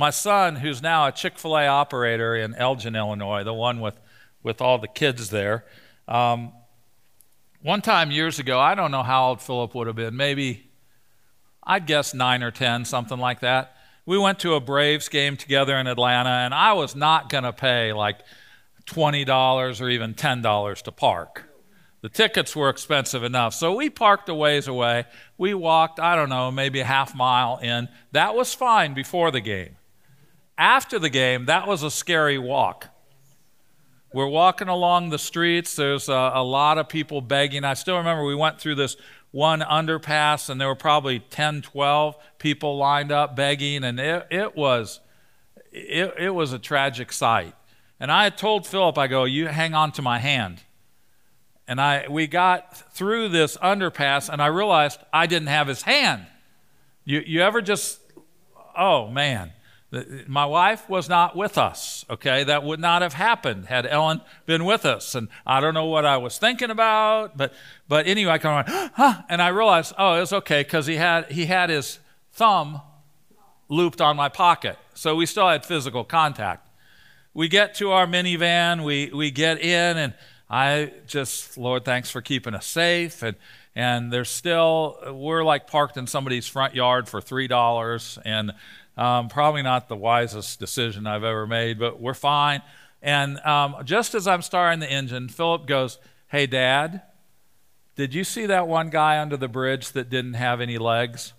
[0.00, 4.00] My son, who's now a Chick fil A operator in Elgin, Illinois, the one with,
[4.42, 5.66] with all the kids there,
[6.08, 6.54] um,
[7.60, 10.70] one time years ago, I don't know how old Philip would have been, maybe,
[11.62, 13.76] I'd guess nine or 10, something like that.
[14.06, 17.52] We went to a Braves game together in Atlanta, and I was not going to
[17.52, 18.20] pay like
[18.86, 21.44] $20 or even $10 to park.
[22.00, 23.52] The tickets were expensive enough.
[23.52, 25.04] So we parked a ways away.
[25.36, 27.90] We walked, I don't know, maybe a half mile in.
[28.12, 29.76] That was fine before the game.
[30.60, 32.88] After the game, that was a scary walk.
[34.12, 35.74] We're walking along the streets.
[35.74, 37.64] There's a, a, lot of people begging.
[37.64, 38.98] I still remember we went through this
[39.30, 44.54] one underpass, and there were probably 10, 12 people lined up begging, and it, it
[44.54, 45.00] was
[45.72, 47.54] it, it was a tragic sight.
[47.98, 50.60] And I had told Philip, I go, you hang on to my hand.
[51.66, 56.26] And I we got through this underpass, and I realized I didn't have his hand.
[57.06, 58.00] You you ever just,
[58.76, 59.52] oh man.
[60.28, 62.44] My wife was not with us, okay?
[62.44, 65.16] That would not have happened had Ellen been with us.
[65.16, 67.52] And I don't know what I was thinking about, but,
[67.88, 70.86] but anyway, I kind of went, huh, and I realized, oh, it was okay because
[70.86, 71.98] he had, he had his
[72.32, 72.82] thumb
[73.68, 74.78] looped on my pocket.
[74.94, 76.68] So we still had physical contact.
[77.34, 80.14] We get to our minivan, we, we get in, and
[80.48, 83.22] I just, Lord, thanks for keeping us safe.
[83.22, 83.36] And,
[83.76, 88.18] and there's still, we're like parked in somebody's front yard for $3.
[88.24, 88.52] And
[89.00, 92.60] um, probably not the wisest decision I've ever made, but we're fine.
[93.00, 97.00] And um, just as I'm starting the engine, Philip goes, Hey, Dad,
[97.96, 101.32] did you see that one guy under the bridge that didn't have any legs?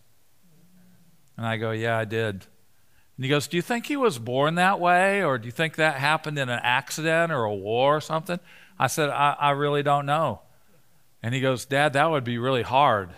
[1.38, 2.46] And I go, Yeah, I did.
[3.16, 5.24] And he goes, Do you think he was born that way?
[5.24, 8.40] Or do you think that happened in an accident or a war or something?
[8.80, 10.42] I said, I, I really don't know.
[11.22, 13.12] And he goes, Dad, that would be really hard.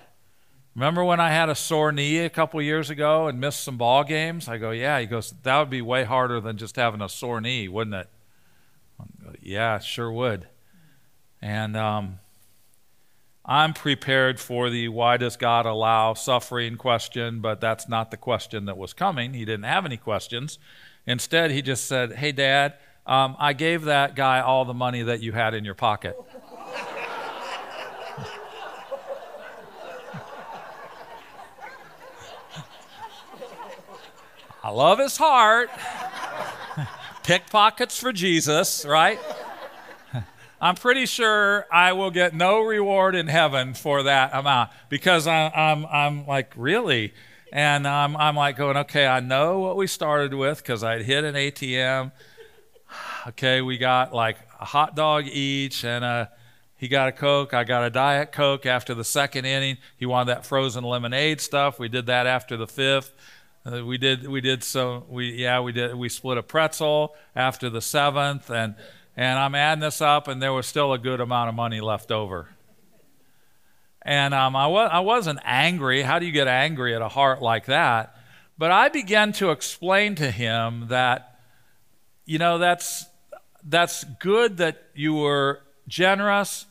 [0.75, 4.03] Remember when I had a sore knee a couple years ago and missed some ball
[4.03, 4.47] games?
[4.47, 4.99] I go, yeah.
[4.99, 8.09] He goes, that would be way harder than just having a sore knee, wouldn't it?
[9.23, 10.47] Go, yeah, sure would.
[11.41, 12.19] And um,
[13.45, 18.65] I'm prepared for the why does God allow suffering question, but that's not the question
[18.65, 19.33] that was coming.
[19.33, 20.57] He didn't have any questions.
[21.05, 22.73] Instead, he just said, hey, Dad,
[23.05, 26.15] um, I gave that guy all the money that you had in your pocket.
[34.63, 35.69] I love his heart.
[37.23, 39.19] Pickpockets for Jesus, right?
[40.61, 45.51] I'm pretty sure I will get no reward in heaven for that amount because I,
[45.53, 47.13] am I'm, I'm like, really?
[47.51, 51.23] And I'm, I'm like going, okay, I know what we started with because I'd hit
[51.23, 52.11] an ATM.
[53.25, 56.29] Okay, we got like a hot dog each and a,
[56.75, 57.53] he got a Coke.
[57.53, 59.77] I got a Diet Coke after the second inning.
[59.97, 61.79] He wanted that frozen lemonade stuff.
[61.79, 63.13] We did that after the fifth.
[63.65, 67.69] Uh, we did we did so we yeah we did we split a pretzel after
[67.69, 68.75] the seventh and
[69.15, 72.11] and I'm adding this up and there was still a good amount of money left
[72.11, 72.49] over.
[74.01, 76.01] And um, I, was, I wasn't angry.
[76.01, 78.17] How do you get angry at a heart like that?
[78.57, 81.39] But I began to explain to him that,
[82.25, 83.05] you know, that's,
[83.63, 86.65] that's good that you were generous,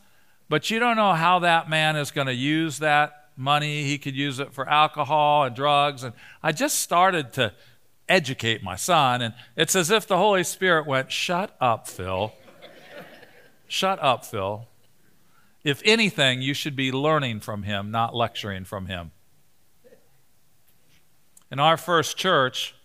[0.49, 3.83] but you don't know how that man is going to use that money.
[3.83, 6.03] He could use it for alcohol and drugs.
[6.03, 7.53] And I just started to
[8.07, 9.21] educate my son.
[9.21, 12.33] And it's as if the Holy Spirit went, Shut up, Phil.
[13.67, 14.67] Shut up, Phil.
[15.63, 19.11] If anything, you should be learning from him, not lecturing from him.
[21.51, 22.75] In our first church,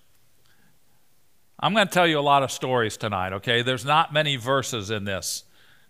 [1.58, 3.62] I'm going to tell you a lot of stories tonight, okay?
[3.62, 5.44] There's not many verses in this.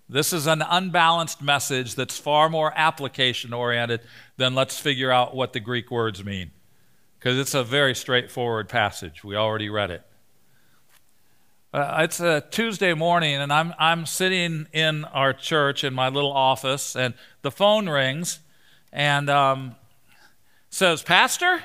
[0.08, 4.00] This is an unbalanced message that's far more application oriented
[4.38, 6.50] than let's figure out what the Greek words mean.
[7.18, 9.22] Because it's a very straightforward passage.
[9.22, 10.02] We already read it.
[11.74, 16.32] Uh, it's a Tuesday morning, and I'm, I'm sitting in our church in my little
[16.32, 18.38] office, and the phone rings
[18.90, 19.76] and um,
[20.70, 21.62] says, Pastor,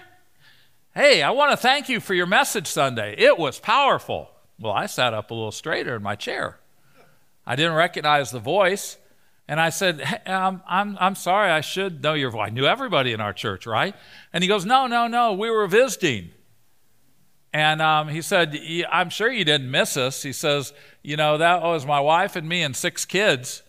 [0.94, 3.16] hey, I want to thank you for your message Sunday.
[3.18, 4.30] It was powerful.
[4.60, 6.60] Well, I sat up a little straighter in my chair.
[7.46, 8.98] I didn't recognize the voice.
[9.48, 12.48] And I said, hey, um, I'm, I'm sorry, I should know your voice.
[12.48, 13.94] I knew everybody in our church, right?
[14.32, 16.32] And he goes, No, no, no, we were visiting.
[17.54, 18.58] And um, he said,
[18.90, 20.24] I'm sure you didn't miss us.
[20.24, 20.74] He says,
[21.04, 23.64] You know, that was my wife and me and six kids.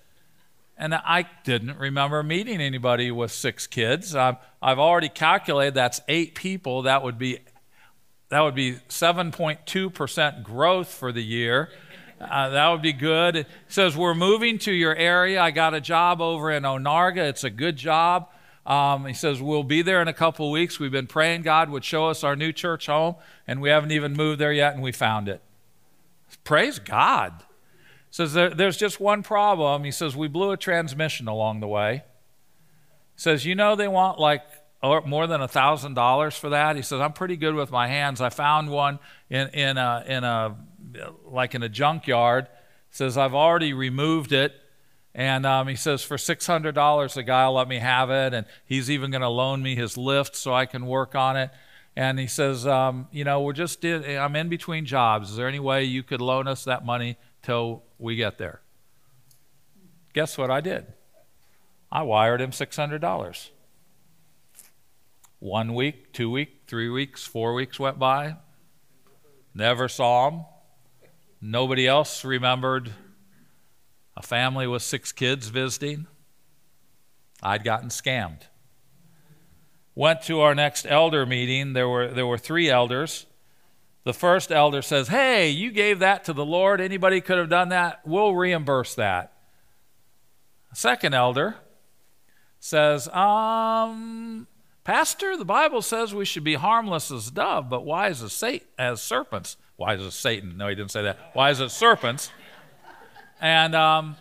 [0.76, 4.14] And I didn't remember meeting anybody with six kids.
[4.14, 6.82] Um, I've already calculated that's eight people.
[6.82, 7.38] That would be
[8.30, 11.70] that would be 7.2% growth for the year.
[12.30, 13.36] Uh, that would be good.
[13.36, 15.40] It says, We're moving to your area.
[15.40, 17.28] I got a job over in Onarga.
[17.28, 18.28] It's a good job.
[18.66, 20.78] Um, he says, We'll be there in a couple weeks.
[20.78, 23.16] We've been praying God would show us our new church home,
[23.46, 25.40] and we haven't even moved there yet, and we found it.
[26.42, 27.34] Praise God.
[27.38, 27.44] He
[28.10, 29.84] says, there, There's just one problem.
[29.84, 32.04] He says, We blew a transmission along the way.
[33.14, 34.42] He says, You know, they want like
[35.06, 36.76] more than a thousand dollars for that.
[36.76, 38.20] He says, I'm pretty good with my hands.
[38.20, 38.98] I found one
[39.30, 40.56] in, in a, in a
[41.24, 42.48] like in a junkyard.
[42.90, 44.54] Says, I've already removed it.
[45.14, 48.34] And um, he says, for $600, the guy will let me have it.
[48.34, 51.50] And he's even going to loan me his lift so I can work on it.
[51.96, 55.30] And he says, um, you know, we're just, I'm in between jobs.
[55.30, 58.60] Is there any way you could loan us that money till we get there?
[60.12, 60.86] Guess what I did?
[61.92, 63.50] I wired him $600.
[65.38, 68.36] One week, two weeks, three weeks, four weeks went by.
[69.54, 70.44] Never saw him.
[71.46, 72.90] Nobody else remembered
[74.16, 76.06] a family with six kids visiting.
[77.42, 78.44] I'd gotten scammed.
[79.94, 81.74] Went to our next elder meeting.
[81.74, 83.26] There were, there were three elders.
[84.04, 86.80] The first elder says, Hey, you gave that to the Lord.
[86.80, 88.00] Anybody could have done that.
[88.06, 89.34] We'll reimburse that.
[90.72, 91.56] Second elder
[92.58, 94.46] says, Um,
[94.82, 98.42] Pastor, the Bible says we should be harmless as dove, but wise as,
[98.78, 99.58] as serpents.
[99.76, 100.56] Wise as Satan.
[100.56, 101.34] No, he didn't say that.
[101.34, 102.30] Wise as serpents.
[103.40, 104.16] And um,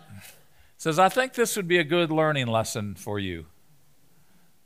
[0.76, 3.46] says, I think this would be a good learning lesson for you.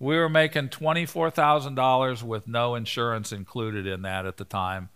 [0.01, 4.91] We were making $24,000 with no insurance included in that at the time.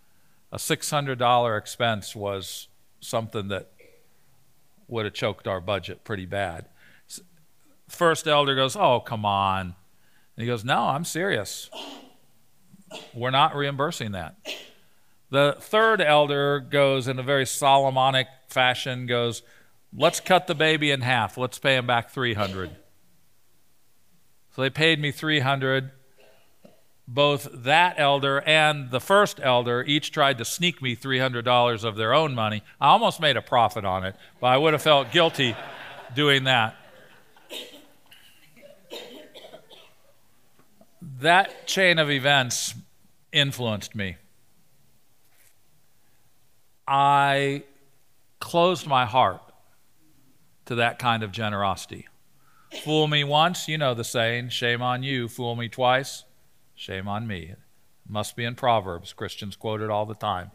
[0.53, 2.68] A $600 expense was
[3.01, 3.72] something that
[4.86, 6.66] would have choked our budget pretty bad.
[7.88, 9.74] First elder goes, Oh, come on.
[10.36, 11.68] And he goes, No, I'm serious.
[13.14, 14.36] We're not reimbursing that.
[15.33, 19.41] The third elder goes in a very Solomonic fashion, goes,
[19.91, 21.39] Let's cut the baby in half.
[21.39, 22.68] Let's pay him back 300.
[24.55, 25.91] So they paid me 300.
[27.09, 32.12] Both that elder and the first elder each tried to sneak me $300 of their
[32.12, 32.62] own money.
[32.78, 35.57] I almost made a profit on it, but I would have felt guilty
[36.14, 36.76] doing that.
[41.20, 42.74] that chain of events
[43.33, 44.16] influenced me.
[46.87, 47.64] I
[48.41, 49.41] closed my heart
[50.66, 52.09] to that kind of generosity.
[52.85, 55.28] Fool me once, you know the saying, shame on you.
[55.28, 56.24] Fool me twice,
[56.74, 57.43] shame on me.
[57.51, 57.59] It
[58.09, 59.12] must be in Proverbs.
[59.12, 60.51] Christians quote it all the time.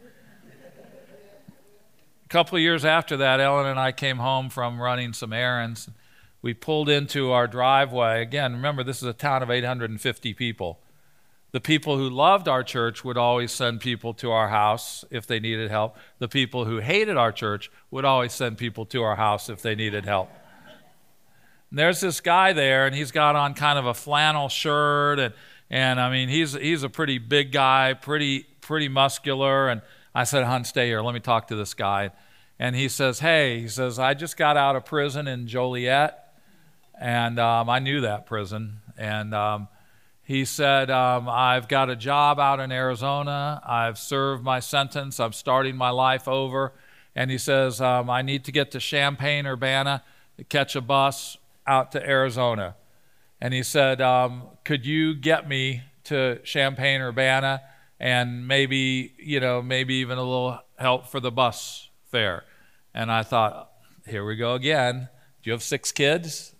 [2.24, 5.88] A couple of years after that, Ellen and I came home from running some errands
[6.42, 8.22] we pulled into our driveway.
[8.22, 10.80] Again, remember, this is a town of 850 people.
[11.50, 15.40] The people who loved our church would always send people to our house if they
[15.40, 15.96] needed help.
[16.18, 19.74] The people who hated our church would always send people to our house if they
[19.74, 20.30] needed help.
[21.70, 25.34] And there's this guy there, and he's got on kind of a flannel shirt, and,
[25.70, 29.68] and I mean, he's, he's a pretty big guy, pretty, pretty muscular.
[29.68, 29.80] And
[30.14, 31.00] I said, Hun, stay here.
[31.00, 32.10] Let me talk to this guy.
[32.58, 36.28] And he says, Hey, he says, I just got out of prison in Joliet
[37.00, 38.80] and um, I knew that prison.
[38.96, 39.68] And um,
[40.28, 43.62] he said, um, I've got a job out in Arizona.
[43.64, 45.18] I've served my sentence.
[45.18, 46.74] I'm starting my life over.
[47.14, 50.02] And he says, um, I need to get to Champaign, Urbana,
[50.36, 52.76] to catch a bus out to Arizona.
[53.40, 57.62] And he said, um, Could you get me to Champaign, Urbana,
[57.98, 62.44] and maybe, you know, maybe even a little help for the bus fare?
[62.92, 63.72] And I thought,
[64.06, 65.08] Here we go again.
[65.42, 66.54] Do you have six kids?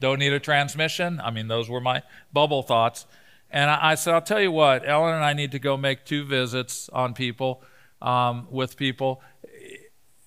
[0.00, 1.20] Don't need a transmission.
[1.22, 3.06] I mean, those were my bubble thoughts.
[3.50, 6.04] And I, I said, I'll tell you what, Ellen and I need to go make
[6.04, 7.62] two visits on people,
[8.00, 9.22] um, with people.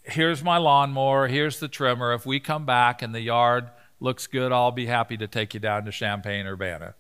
[0.04, 1.28] Here's my lawnmower.
[1.28, 2.14] Here's the trimmer.
[2.14, 3.70] If we come back and the yard
[4.00, 6.96] looks good, I'll be happy to take you down to Champaign Urbana.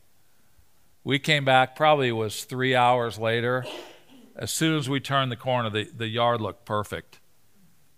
[1.03, 3.65] We came back, probably was three hours later.
[4.37, 7.19] As soon as we turned the corner, the, the yard looked perfect.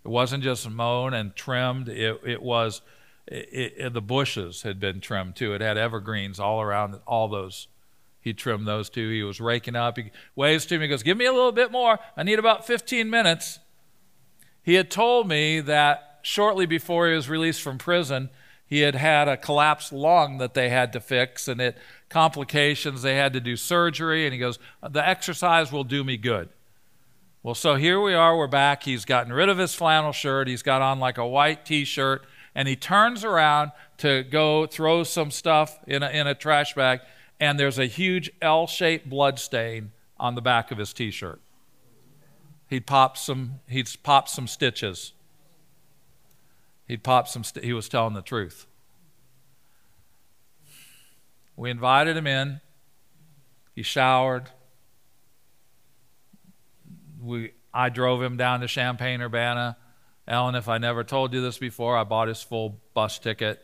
[0.03, 2.81] It wasn't just mown and trimmed, it, it was
[3.27, 5.53] it, it, the bushes had been trimmed too.
[5.53, 7.67] It had evergreens all around all those.
[8.21, 9.09] He trimmed those too.
[9.09, 9.97] He was raking up.
[9.97, 11.99] He waves to me, he goes, Give me a little bit more.
[12.15, 13.59] I need about 15 minutes.
[14.63, 18.29] He had told me that shortly before he was released from prison,
[18.65, 21.77] he had had a collapsed lung that they had to fix, and it
[22.09, 23.03] complications.
[23.03, 26.49] They had to do surgery, and he goes, "The exercise will do me good."
[27.43, 28.35] Well, so here we are.
[28.35, 28.81] We're back.
[28.83, 30.47] He's gotten rid of his flannel shirt.
[30.47, 32.25] He's got on like a white T-shirt,
[32.55, 37.01] and he turns around to go throw some stuff in a, in a trash bag,
[37.39, 41.41] and there's a huge L-shaped blood stain on the back of his T-shirt.
[42.67, 43.59] He'd popped some.
[43.67, 45.13] He'd popped some stitches.
[46.87, 47.43] He'd popped some.
[47.43, 48.65] St- he was telling the truth.
[51.55, 52.61] We invited him in.
[53.75, 54.49] He showered.
[57.21, 59.77] We, I drove him down to Champaign Urbana.
[60.27, 63.63] Ellen, if I never told you this before, I bought his full bus ticket.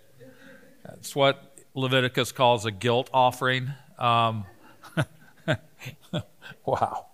[0.94, 3.72] It's what Leviticus calls a guilt offering.
[3.98, 4.46] Um,
[6.66, 7.08] wow.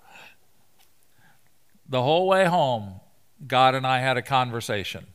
[1.87, 2.99] The whole way home,
[3.45, 5.07] God and I had a conversation,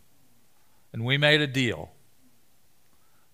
[0.93, 1.91] and we made a deal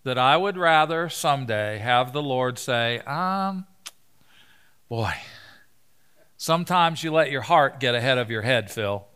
[0.03, 3.67] that I would rather someday have the Lord say, um,
[4.89, 5.13] boy,
[6.37, 9.07] sometimes you let your heart get ahead of your head, Phil.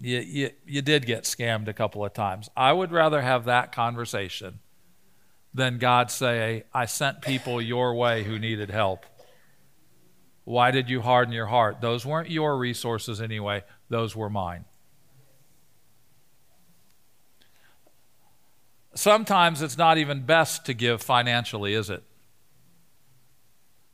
[0.00, 2.48] You, you, you did get scammed a couple of times.
[2.56, 4.60] I would rather have that conversation
[5.52, 9.04] than God say, I sent people your way who needed help.
[10.44, 11.80] Why did you harden your heart?
[11.80, 14.64] Those weren't your resources anyway, those were mine.
[18.94, 22.02] Sometimes it's not even best to give financially, is it?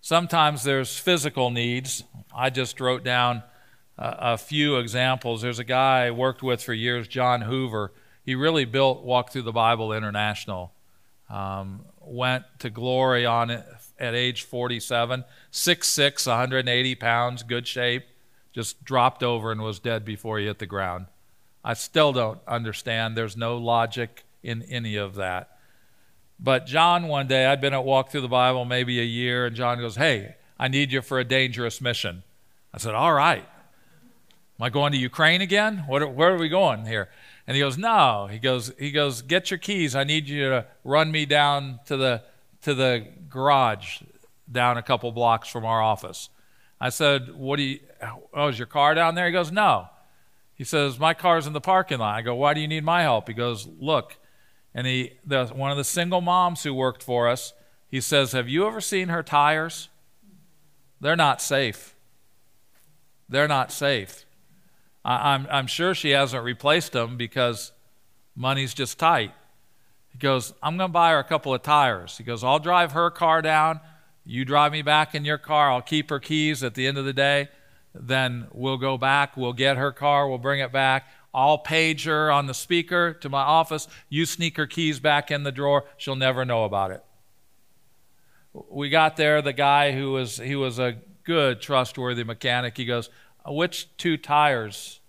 [0.00, 2.04] Sometimes there's physical needs.
[2.34, 3.42] I just wrote down
[3.98, 5.42] a, few examples.
[5.42, 7.92] There's a guy I worked with for years, John Hoover.
[8.24, 10.72] He really built Walk Thru the Bible International.
[11.30, 13.64] Um, went to glory on it
[13.98, 18.04] at age 47, 6'6, 180 pounds, good shape,
[18.52, 21.06] just dropped over and was dead before he hit the ground.
[21.64, 23.16] I still don't understand.
[23.16, 25.58] There's no logic in any of that.
[26.38, 29.56] But John, one day, I'd been at Walk Thru the Bible maybe a year, and
[29.56, 32.22] John goes, Hey, I need you for a dangerous mission.
[32.72, 33.46] I said, All right.
[34.58, 35.84] Am I going to Ukraine again?
[35.86, 37.10] What, where are we going here?
[37.46, 38.26] And he goes, No.
[38.30, 39.94] He goes, he goes, Get your keys.
[39.94, 42.22] I need you to run me down to the,
[42.62, 44.02] to the garage
[44.50, 46.30] down a couple blocks from our office.
[46.80, 47.80] I said, What do you,
[48.34, 49.26] oh, is your car down there?
[49.26, 49.88] He goes, No.
[50.54, 52.16] He says, My car's in the parking lot.
[52.16, 53.28] I go, Why do you need my help?
[53.28, 54.16] He goes, Look,
[54.74, 57.54] and he, the, one of the single moms who worked for us,
[57.88, 59.88] he says, Have you ever seen her tires?
[61.00, 61.94] They're not safe.
[63.28, 64.25] They're not safe.
[65.06, 67.72] I, I'm, I'm sure she hasn't replaced them because
[68.34, 69.32] money's just tight.
[70.10, 72.18] He goes, I'm going to buy her a couple of tires.
[72.18, 73.80] He goes, I'll drive her car down.
[74.24, 75.70] You drive me back in your car.
[75.70, 77.48] I'll keep her keys at the end of the day.
[77.94, 79.36] Then we'll go back.
[79.36, 80.28] We'll get her car.
[80.28, 81.06] We'll bring it back.
[81.32, 83.86] I'll page her on the speaker to my office.
[84.08, 85.84] You sneak her keys back in the drawer.
[85.96, 87.04] She'll never know about it.
[88.70, 89.40] We got there.
[89.42, 92.76] The guy who was he was a good, trustworthy mechanic.
[92.76, 93.10] He goes,
[93.46, 95.00] "Which two tires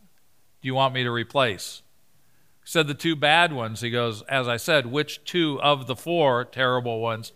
[0.61, 1.81] do you want me to replace?"
[2.63, 3.81] He said the two bad ones.
[3.81, 7.31] He goes, "As I said, which two of the four terrible ones?"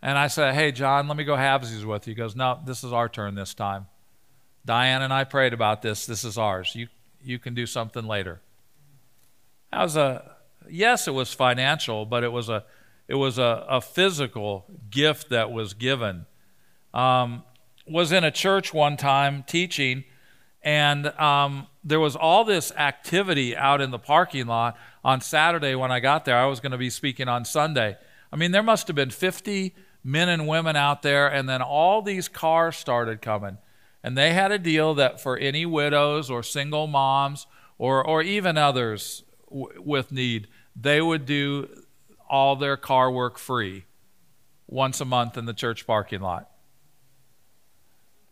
[0.00, 2.84] And I said, "Hey, John, let me go halvesies with you." He goes, "No, this
[2.84, 3.86] is our turn this time."
[4.64, 6.06] Diane and I prayed about this.
[6.06, 6.74] This is ours.
[6.74, 6.88] You
[7.22, 8.40] you can do something later.
[9.72, 10.36] That was a
[10.68, 12.64] yes, it was financial, but it was a
[13.08, 16.26] it was a, a physical gift that was given.
[16.92, 17.42] Um,
[17.86, 20.04] was in a church one time teaching,
[20.64, 25.92] and um, there was all this activity out in the parking lot on Saturday when
[25.92, 26.38] I got there.
[26.38, 27.98] I was going to be speaking on Sunday.
[28.32, 32.00] I mean, there must have been 50 men and women out there, and then all
[32.00, 33.58] these cars started coming.
[34.02, 37.46] And they had a deal that for any widows or single moms
[37.78, 41.68] or, or even others w- with need, they would do
[42.28, 43.84] all their car work free
[44.66, 46.50] once a month in the church parking lot.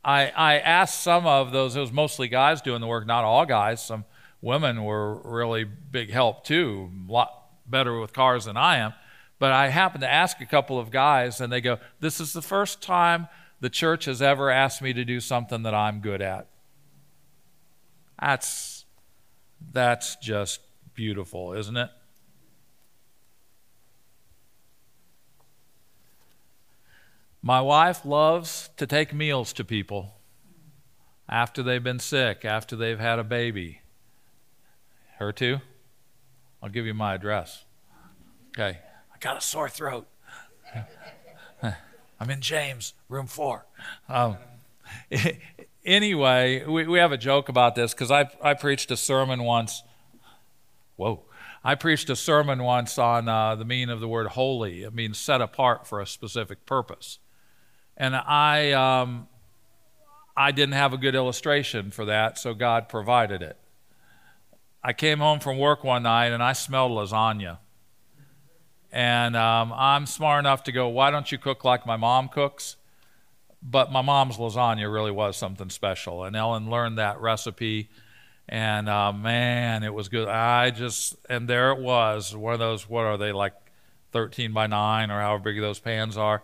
[0.05, 3.47] I, I asked some of those, it was mostly guys doing the work, not all
[3.47, 3.85] guys.
[3.85, 4.05] Some
[4.41, 8.95] women were really big help too, a lot better with cars than I am.
[9.39, 12.43] But I happened to ask a couple of guys, and they go, This is the
[12.43, 13.29] first time
[13.61, 16.47] the church has ever asked me to do something that I'm good at.
[18.21, 18.85] That's,
[19.73, 20.61] that's just
[20.95, 21.91] beautiful, isn't it?
[27.43, 30.15] My wife loves to take meals to people
[31.29, 33.81] after they've been sick, after they've had a baby.
[35.19, 35.61] Her too?
[36.63, 37.65] I'll give you my address.
[38.51, 38.79] Okay.
[39.13, 40.07] I got a sore throat.
[42.21, 43.67] I'm in James, room four.
[44.09, 44.37] Um,
[45.85, 49.83] anyway, we, we have a joke about this because I, I preached a sermon once
[50.97, 51.25] Whoa.
[51.65, 54.83] I preached a sermon once on uh, the meaning of the word holy.
[54.83, 57.19] It means set apart for a specific purpose.
[57.97, 59.29] And I, um,
[60.37, 63.57] I didn't have a good illustration for that, so God provided it.
[64.83, 67.59] I came home from work one night and I smelled lasagna.
[68.91, 72.77] And um, I'm smart enough to go, why don't you cook like my mom cooks?
[73.63, 76.25] But my mom's lasagna really was something special.
[76.25, 77.91] And Ellen learned that recipe.
[78.49, 80.29] And uh, man, it was good.
[80.29, 83.55] I just, and there it was, one of those, what are they, like
[84.11, 86.43] 13 by 9 or however big those pans are.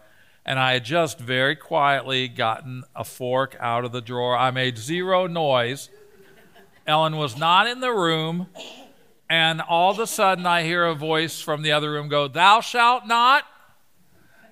[0.48, 4.34] And I had just very quietly gotten a fork out of the drawer.
[4.34, 5.90] I made zero noise.
[6.86, 8.46] Ellen was not in the room.
[9.28, 12.62] And all of a sudden, I hear a voice from the other room go, Thou
[12.62, 13.44] shalt not.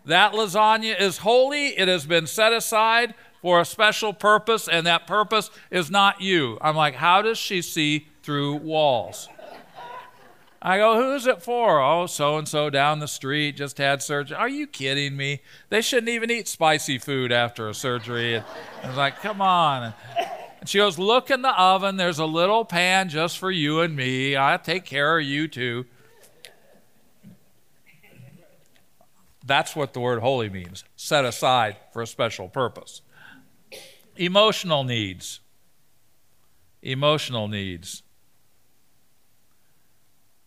[0.04, 1.68] That lasagna is holy.
[1.68, 6.58] It has been set aside for a special purpose, and that purpose is not you.
[6.60, 9.30] I'm like, How does she see through walls?
[10.60, 11.80] I go, Who's it for?
[11.80, 14.36] Oh, so and so down the street just had surgery.
[14.36, 15.42] Are you kidding me?
[15.68, 18.34] They shouldn't even eat spicy food after a surgery.
[18.34, 18.44] And
[18.82, 19.94] I was like, Come on.
[20.60, 21.96] And she goes, Look in the oven.
[21.96, 24.36] There's a little pan just for you and me.
[24.36, 25.86] I'll take care of you too.
[29.44, 33.00] That's what the word holy means set aside for a special purpose.
[34.16, 35.40] Emotional needs.
[36.82, 38.02] Emotional needs.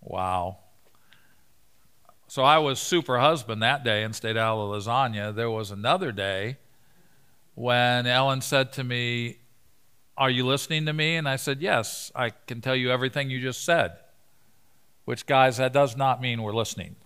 [0.01, 0.59] Wow.
[2.27, 5.33] So I was super husband that day and stayed out of the lasagna.
[5.33, 6.57] There was another day
[7.55, 9.39] when Ellen said to me,
[10.19, 11.15] are you listening to me?
[11.15, 13.93] And I said, Yes, I can tell you everything you just said.
[15.05, 16.97] Which, guys, that does not mean we're listening,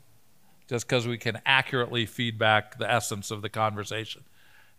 [0.67, 4.23] just because we can accurately feedback the essence of the conversation.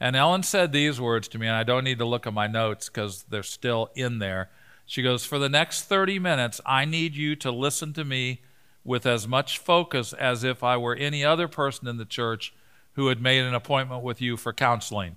[0.01, 2.49] And Ellen said these words to me, and I don't need to look at my
[2.49, 4.51] notes because they're still in there.
[4.87, 8.41] She goes, For the next 30 minutes, I need you to listen to me
[8.85, 12.55] with as much focus as if I were any other person in the church
[12.93, 15.17] who had made an appointment with you for counseling.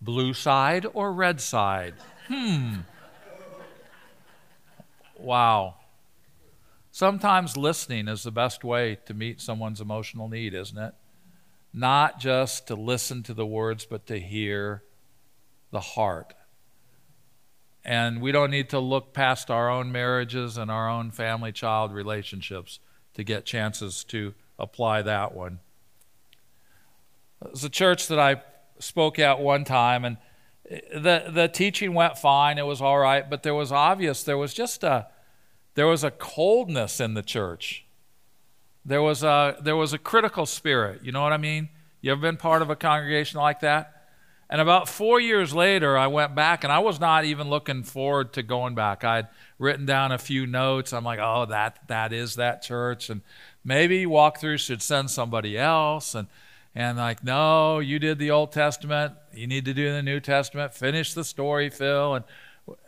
[0.00, 1.94] Blue side or red side?
[2.28, 2.76] Hmm.
[5.18, 5.74] Wow.
[6.90, 10.94] Sometimes listening is the best way to meet someone's emotional need, isn't it?
[11.72, 14.82] Not just to listen to the words, but to hear
[15.70, 16.34] the heart.
[17.84, 21.92] And we don't need to look past our own marriages and our own family child
[21.92, 22.78] relationships
[23.14, 25.60] to get chances to apply that one.
[27.46, 28.42] It's a church that I
[28.78, 30.18] spoke at one time, and
[30.70, 32.58] the the teaching went fine.
[32.58, 35.08] It was all right, but there was obvious there was just a
[35.74, 37.86] there was a coldness in the church.
[38.84, 41.02] There was a there was a critical spirit.
[41.02, 41.70] You know what I mean?
[42.02, 43.99] You ever been part of a congregation like that?
[44.50, 48.32] And about four years later, I went back, and I was not even looking forward
[48.32, 49.04] to going back.
[49.04, 49.28] I'd
[49.60, 50.92] written down a few notes.
[50.92, 53.22] I'm like, oh, that that is that church, and
[53.64, 56.26] maybe walk through should send somebody else, and
[56.74, 59.14] and like, no, you did the Old Testament.
[59.32, 60.74] You need to do the New Testament.
[60.74, 62.14] Finish the story, Phil.
[62.14, 62.24] And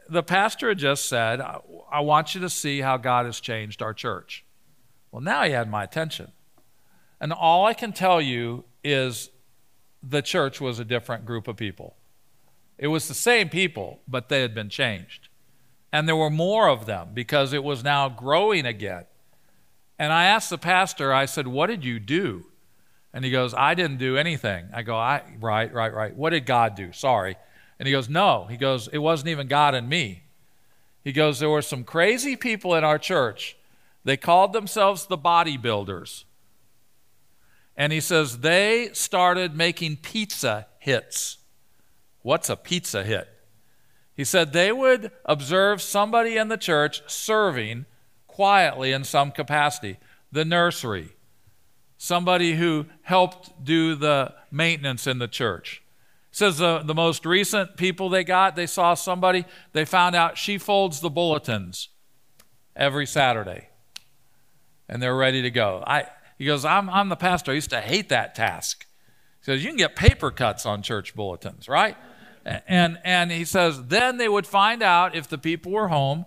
[0.09, 3.95] the pastor had just said, I want you to see how God has changed our
[3.95, 4.45] church.
[5.11, 6.33] Well, now he had my attention.
[7.21, 9.31] And all I can tell you is
[10.03, 11.97] the church was a different group of people.
[12.79, 15.29] It was the same people, but they had been changed.
[15.93, 19.05] And there were more of them because it was now growing again.
[19.99, 22.47] And I asked the pastor, I said, What did you do?
[23.13, 24.67] And he goes, I didn't do anything.
[24.73, 26.17] I go, I, right, right, right.
[26.17, 26.93] What did God do?
[26.93, 27.37] Sorry.
[27.79, 28.47] And he goes, No.
[28.49, 30.25] He goes, It wasn't even God and me.
[31.05, 33.57] He goes, There were some crazy people in our church.
[34.05, 36.25] They called themselves the bodybuilders.
[37.77, 41.39] And he says, They started making pizza hits.
[42.23, 43.29] What's a pizza hit?
[44.15, 47.87] He said they would observe somebody in the church serving
[48.27, 49.99] quietly in some capacity,
[50.31, 51.11] the nursery,
[51.97, 55.83] somebody who helped do the maintenance in the church.
[56.31, 60.57] Says the, the most recent people they got, they saw somebody, they found out she
[60.57, 61.89] folds the bulletins
[62.75, 63.69] every Saturday.
[64.89, 65.85] And they're ready to go.
[65.87, 66.07] I,
[66.43, 67.53] he goes, I'm, I'm the pastor.
[67.53, 68.87] I used to hate that task.
[69.41, 71.97] He says, You can get paper cuts on church bulletins, right?
[72.45, 76.25] And, and he says, Then they would find out if the people were home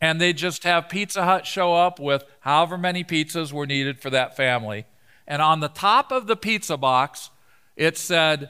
[0.00, 4.10] and they'd just have Pizza Hut show up with however many pizzas were needed for
[4.10, 4.84] that family
[5.28, 7.30] and on the top of the pizza box,
[7.76, 8.48] it said,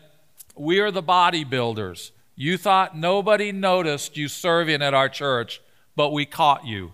[0.57, 2.13] We are the bodybuilders.
[2.37, 5.61] You thought nobody noticed you serving at our church,
[5.97, 6.93] but we caught you.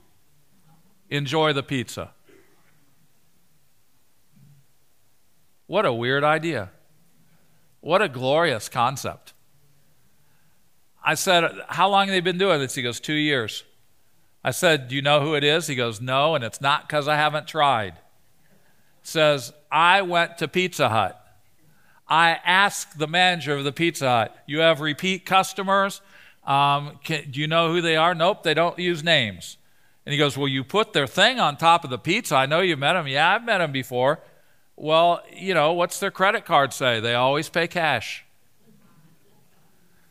[1.11, 2.13] Enjoy the pizza.
[5.67, 6.71] What a weird idea.
[7.81, 9.33] What a glorious concept.
[11.05, 12.75] I said, How long have they been doing this?
[12.75, 13.65] He goes, Two years.
[14.43, 15.67] I said, Do you know who it is?
[15.67, 17.95] He goes, No, and it's not because I haven't tried.
[19.03, 21.21] Says, I went to Pizza Hut.
[22.09, 26.01] I asked the manager of the Pizza Hut, You have repeat customers?
[26.47, 28.15] Um, can, do you know who they are?
[28.15, 29.57] Nope, they don't use names.
[30.07, 32.35] And he goes, Well, you put their thing on top of the pizza.
[32.37, 33.09] I know you've met them.
[33.09, 34.21] Yeah, I've met them before.
[34.77, 37.01] Well, you know, what's their credit card say?
[37.01, 38.25] They always pay cash.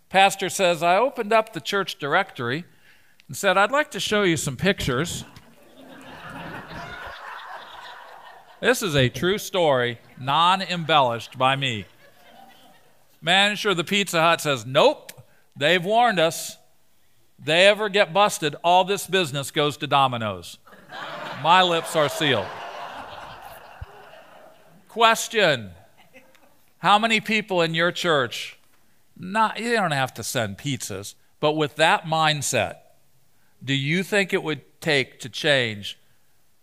[0.09, 2.65] Pastor says, I opened up the church directory
[3.27, 5.25] and said, I'd like to show you some pictures.
[8.61, 11.85] this is a true story, non embellished by me.
[13.21, 15.11] Manager of the Pizza Hut says, Nope,
[15.55, 16.57] they've warned us.
[17.39, 20.59] They ever get busted, all this business goes to Domino's.
[21.41, 22.45] My lips are sealed.
[24.93, 25.71] Question
[26.77, 28.59] How many people in your church,
[29.17, 32.75] not, you don't have to send pizzas, but with that mindset,
[33.65, 35.97] do you think it would take to change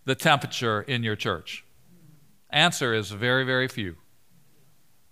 [0.05, 1.65] the temperature in your church?
[2.51, 3.97] Answer is very, very few.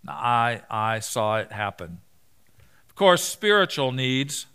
[0.07, 1.99] I, I saw it happen.
[2.89, 4.47] Of course, spiritual needs,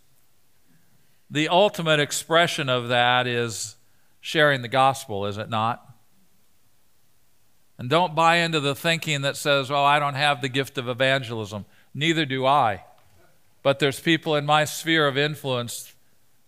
[1.29, 3.75] the ultimate expression of that is
[4.21, 5.92] sharing the gospel, is it not?
[7.83, 10.87] And don't buy into the thinking that says, well, I don't have the gift of
[10.87, 11.65] evangelism.
[11.93, 12.85] Neither do I.
[13.61, 15.93] But there's people in my sphere of influence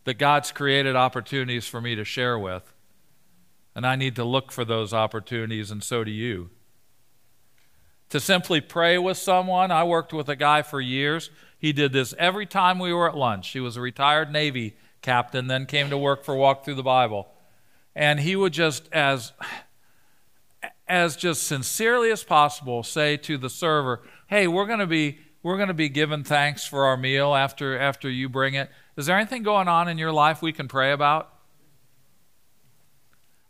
[0.05, 2.63] that God's created opportunities for me to share with.
[3.75, 6.51] And I need to look for those opportunities, and so do you.
[8.11, 11.31] To simply pray with someone, I worked with a guy for years.
[11.59, 13.49] He did this every time we were at lunch.
[13.49, 17.27] He was a retired Navy captain, then came to work for Walk Thru the Bible.
[17.93, 19.33] And he would just, as
[20.87, 25.57] as just sincerely as possible say to the server, "Hey, we're going to be we're
[25.57, 28.69] going to be giving thanks for our meal after after you bring it.
[28.97, 31.33] Is there anything going on in your life we can pray about?"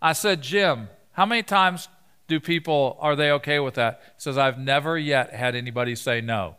[0.01, 1.87] I said, "Jim, how many times
[2.27, 6.21] do people are they okay with that?" He says, "I've never yet had anybody say
[6.21, 6.55] no."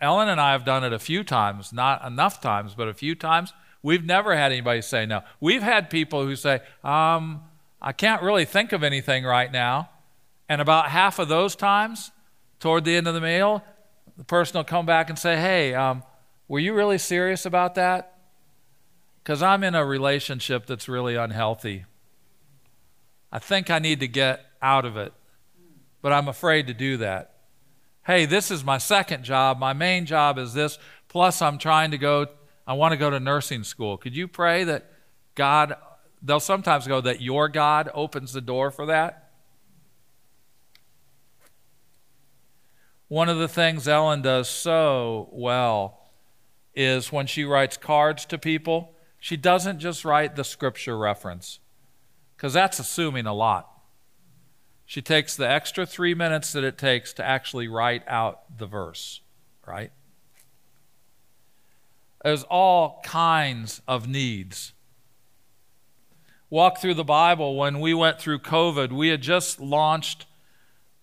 [0.00, 3.14] Ellen and I have done it a few times, not enough times, but a few
[3.14, 3.52] times.
[3.82, 5.22] We've never had anybody say no.
[5.40, 7.42] We've had people who say, um,
[7.80, 9.90] I can't really think of anything right now.
[10.48, 12.10] And about half of those times,
[12.58, 13.64] toward the end of the meal,
[14.16, 16.02] the person will come back and say, Hey, um,
[16.48, 18.18] were you really serious about that?
[19.22, 21.84] Because I'm in a relationship that's really unhealthy.
[23.32, 25.12] I think I need to get out of it,
[26.02, 27.34] but I'm afraid to do that.
[28.04, 29.58] Hey, this is my second job.
[29.58, 30.78] My main job is this,
[31.08, 32.26] plus I'm trying to go,
[32.66, 33.96] I want to go to nursing school.
[33.96, 34.90] Could you pray that
[35.34, 35.76] God
[36.22, 39.30] they'll sometimes go that your God opens the door for that.
[43.08, 46.10] One of the things Ellen does so well
[46.74, 51.58] is when she writes cards to people, she doesn't just write the scripture reference,
[52.36, 53.68] because that's assuming a lot.
[54.86, 59.20] She takes the extra three minutes that it takes to actually write out the verse,
[59.66, 59.92] right?
[62.24, 64.72] There's all kinds of needs
[66.52, 70.26] Walk Thru the Bible, when we went through COVID, we had just launched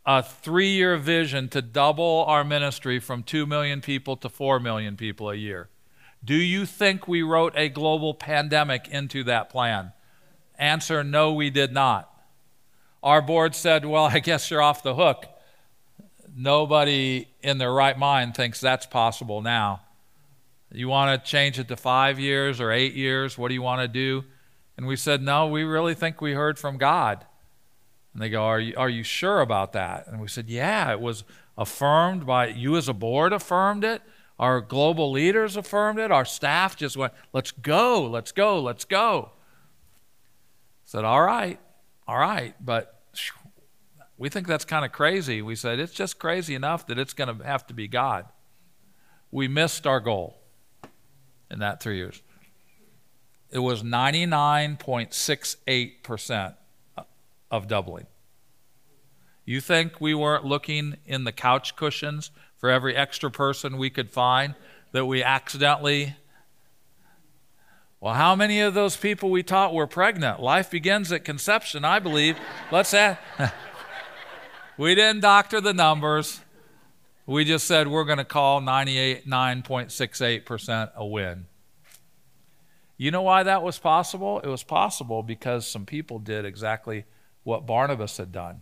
[0.06, 4.98] a three year vision to double our ministry from 2 million people to 4 million
[4.98, 5.70] people a year.
[6.22, 9.94] Do you think we wrote a global pandemic into that plan?
[10.58, 12.12] Answer no, we did not.
[13.02, 15.28] Our board said, well, I guess you're off the hook.
[16.36, 19.80] Nobody in their right mind thinks that's possible now.
[20.74, 23.38] You want to change it to five years or eight years?
[23.38, 24.26] What do you want to do?
[24.78, 27.26] And we said, No, we really think we heard from God.
[28.14, 30.08] And they go, Are you, are you sure about that?
[30.08, 31.24] And we said, Yeah, it was
[31.58, 34.02] affirmed by you as a board, affirmed it.
[34.40, 36.12] Our global leaders affirmed it.
[36.12, 39.32] Our staff just went, Let's go, let's go, let's go.
[40.86, 41.60] Said, All right,
[42.08, 42.94] all right, but
[44.20, 45.42] we think that's kind of crazy.
[45.42, 48.26] We said, It's just crazy enough that it's going to have to be God.
[49.32, 50.40] We missed our goal
[51.50, 52.22] in that three years
[53.52, 56.56] it was 99.68%
[57.50, 58.08] of doubling.
[59.46, 64.12] You think we weren't looking in the couch cushions for every extra person we could
[64.12, 64.56] find
[64.92, 66.16] that we accidentally
[68.00, 70.40] well, how many of those people we taught were pregnant?
[70.40, 72.38] Life begins at conception, I believe.
[72.72, 73.18] Let's add.
[74.78, 76.42] we didn't doctor the numbers.
[77.26, 81.48] We just said we're going to call 98.968% a win.
[82.98, 84.40] You know why that was possible?
[84.40, 87.06] It was possible because some people did exactly
[87.44, 88.62] what Barnabas had done.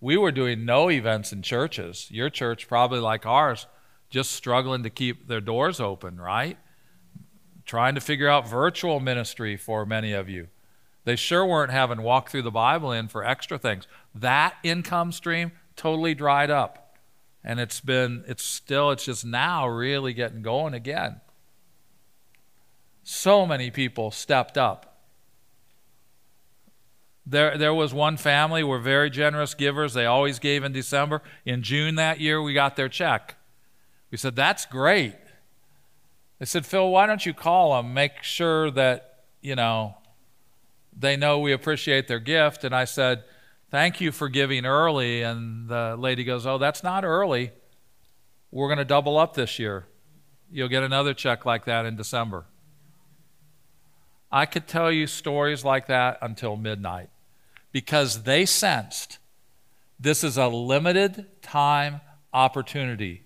[0.00, 2.08] We were doing no events in churches.
[2.10, 3.66] Your church, probably like ours,
[4.10, 6.58] just struggling to keep their doors open, right?
[7.68, 10.48] trying to figure out virtual ministry for many of you.
[11.04, 13.86] They sure weren't having Walk Thru the Bible in for extra things.
[14.14, 16.96] That income stream totally dried up.
[17.44, 21.20] And it's been, it's still, it's just now really getting going again.
[23.10, 24.98] So many people stepped up.
[27.24, 29.94] There, there was one family, were very generous givers.
[29.94, 31.22] They always gave in December.
[31.46, 33.36] In June that year, we got their check.
[34.10, 35.16] We said, That's great.
[36.38, 39.96] They said, Phil, why don't you call them, make sure that, you know,
[40.94, 42.62] they know we appreciate their gift.
[42.62, 43.24] And I said,
[43.70, 45.22] Thank you for giving early.
[45.22, 47.52] And the lady goes, Oh, that's not early.
[48.50, 49.86] We're going to double up this year.
[50.50, 52.44] You'll get another check like that in December.
[54.30, 57.08] I could tell you stories like that until midnight
[57.72, 59.18] because they sensed
[59.98, 62.00] this is a limited time
[62.32, 63.24] opportunity.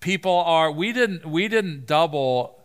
[0.00, 2.60] People are we didn't we didn't double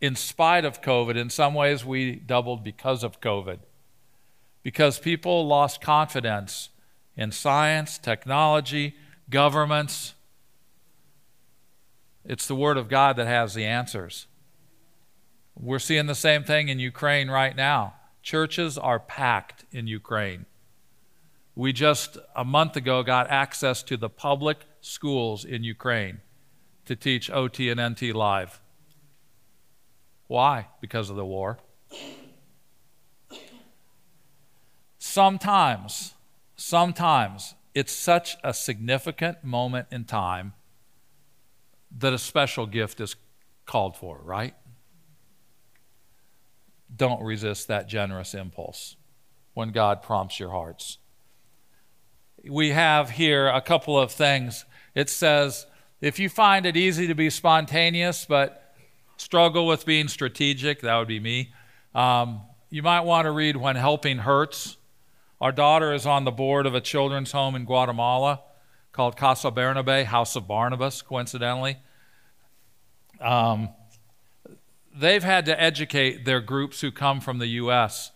[0.00, 1.16] in spite of COVID.
[1.16, 3.58] In some ways, we doubled because of COVID.
[4.62, 6.70] Because people lost confidence
[7.16, 8.94] in science, technology,
[9.30, 10.14] governments.
[12.24, 14.26] It's the Word of God that has the answers.
[15.58, 17.94] We're seeing the same thing in Ukraine right now.
[18.22, 20.44] Churches are packed in Ukraine.
[21.54, 26.20] We just a month ago got access to the public schools in Ukraine
[26.84, 28.60] to teach OT and NT live.
[30.26, 30.66] Why?
[30.80, 31.58] Because of the war.
[34.98, 36.14] Sometimes,
[36.56, 40.52] sometimes it's such a significant moment in time
[41.96, 43.16] that a special gift is
[43.64, 44.54] called for, right?
[46.96, 48.96] Don't resist that generous impulse
[49.54, 50.98] when God prompts your hearts.
[52.48, 54.64] We have here a couple of things.
[54.94, 55.66] It says,
[56.00, 58.74] if you find it easy to be spontaneous, but
[59.16, 61.52] struggle with being strategic, that would be me.
[61.94, 64.76] Um, you might want to read When Helping Hurts.
[65.40, 68.40] Our daughter is on the board of a children's home in Guatemala
[68.92, 71.78] called Casa Bernabe, House of Barnabas, coincidentally.
[73.20, 73.70] Um,
[74.96, 78.12] they've had to educate their groups who come from the U.S.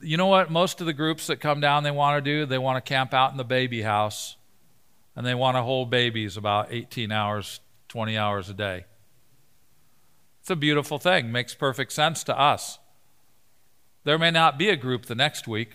[0.00, 0.50] You know what?
[0.50, 3.14] Most of the groups that come down, they want to do, they want to camp
[3.14, 4.36] out in the baby house
[5.14, 8.84] and they want to hold babies about 18 hours, 20 hours a day.
[10.40, 12.78] It's a beautiful thing, makes perfect sense to us.
[14.04, 15.72] There may not be a group the next week.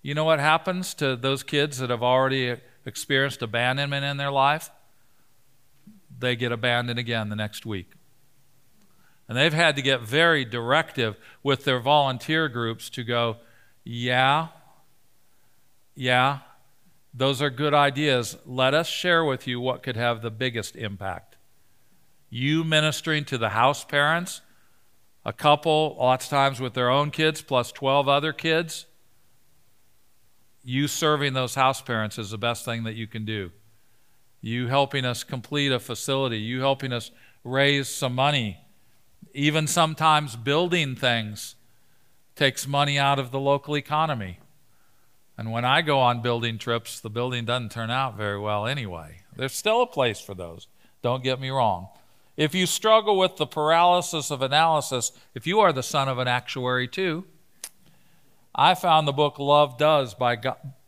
[0.00, 4.70] You know what happens to those kids that have already experienced abandonment in their life?
[6.22, 7.90] They get abandoned again the next week.
[9.28, 13.36] And they've had to get very directive with their volunteer groups to go,
[13.84, 14.48] yeah,
[15.94, 16.38] yeah,
[17.12, 18.36] those are good ideas.
[18.46, 21.36] Let us share with you what could have the biggest impact
[22.34, 24.40] you ministering to the house parents,
[25.22, 28.86] a couple, lots of times with their own kids, plus 12 other kids.
[30.64, 33.50] You serving those house parents is the best thing that you can do.
[34.42, 37.12] You helping us complete a facility, you helping us
[37.44, 38.58] raise some money,
[39.32, 41.54] even sometimes building things
[42.34, 44.40] takes money out of the local economy.
[45.38, 49.20] And when I go on building trips, the building doesn't turn out very well anyway.
[49.36, 50.66] There's still a place for those.
[51.02, 51.88] Don't get me wrong.
[52.36, 56.28] If you struggle with the paralysis of analysis, if you are the son of an
[56.28, 57.24] actuary too,
[58.54, 60.36] I found the book Love Does by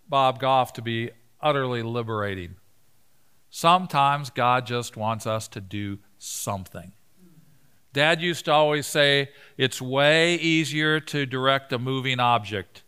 [0.08, 2.56] Bob Goff to be utterly liberating.
[3.56, 6.90] Sometimes God just wants us to do something.
[7.92, 12.82] Dad used to always say, it's way easier to direct a moving object.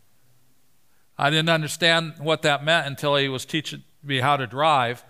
[1.17, 5.05] I didn't understand what that meant until he was teaching me how to drive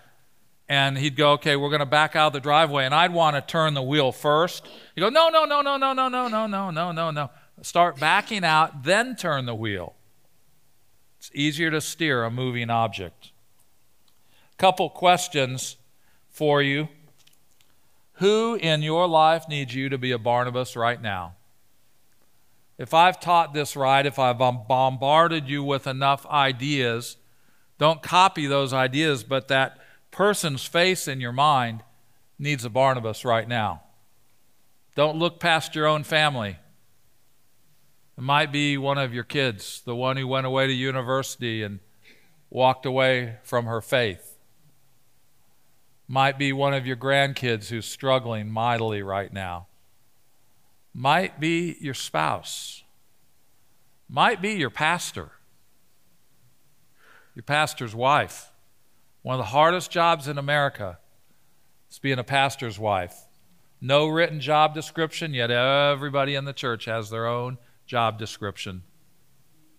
[0.70, 3.36] and he'd go, okay, we're going to back out of the driveway, and I'd want
[3.36, 4.64] to turn the wheel first.
[4.94, 7.30] He'd go, no, no, no, no, no, no, no, no, no, no, no, no.
[7.64, 9.96] Start backing out, then turn the wheel.
[11.18, 13.32] It's easier to steer a moving object.
[14.58, 15.78] Couple questions
[16.30, 16.90] for you.
[18.14, 21.36] Who in your life needs you to be a Barnabas right now?
[22.78, 27.18] If I've taught this right, if I've bombarded you with enough ideas,
[27.78, 29.78] don't copy those ideas, but that
[30.10, 31.84] person's face in your mind
[32.40, 33.84] needs a Barnabas right now.
[34.96, 36.58] Don't look past your own family.
[38.18, 41.80] It might be one of your kids, the one who went away to university and
[42.50, 44.37] walked away from her faith.
[46.08, 49.68] Might be one of your grandkids who's struggling mightily right now.
[50.94, 52.84] Might be your spouse.
[54.10, 55.32] Might be your pastor,
[57.36, 58.52] your pastor's wife
[59.28, 61.00] one of the hardest jobs in America
[61.92, 63.28] is being a pastor's wife.
[63.82, 68.84] No written job description, yet everybody in the church has their own job description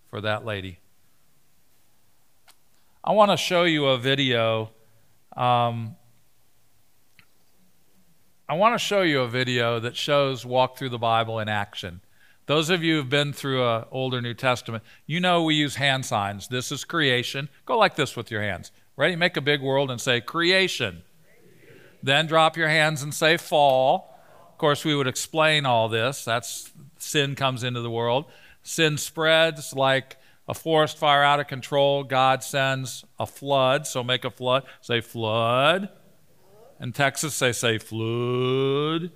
[0.07, 0.77] for that lady.
[3.03, 4.69] I want to show you a video.
[5.35, 5.95] Um,
[8.49, 12.01] I want to show you a video that shows Walk Thru the Bible in action.
[12.47, 16.03] Those of you who've been through an older New Testament, you know we use hand
[16.03, 16.47] signs.
[16.47, 17.49] This is creation.
[17.67, 18.71] Go like this with your hands.
[18.97, 19.15] Ready?
[19.15, 21.03] Make a big world and say creation.
[22.01, 24.17] Then drop your hands and say fall.
[24.51, 26.25] Of course, we would explain all this.
[26.25, 28.25] That's sin comes into the world.
[28.63, 32.03] Sin spreads like a forest fire out of control.
[32.03, 33.85] God sends a flood.
[33.85, 34.63] So make a flood.
[34.81, 35.89] Say flood.
[36.79, 39.11] In Texas, they say flood.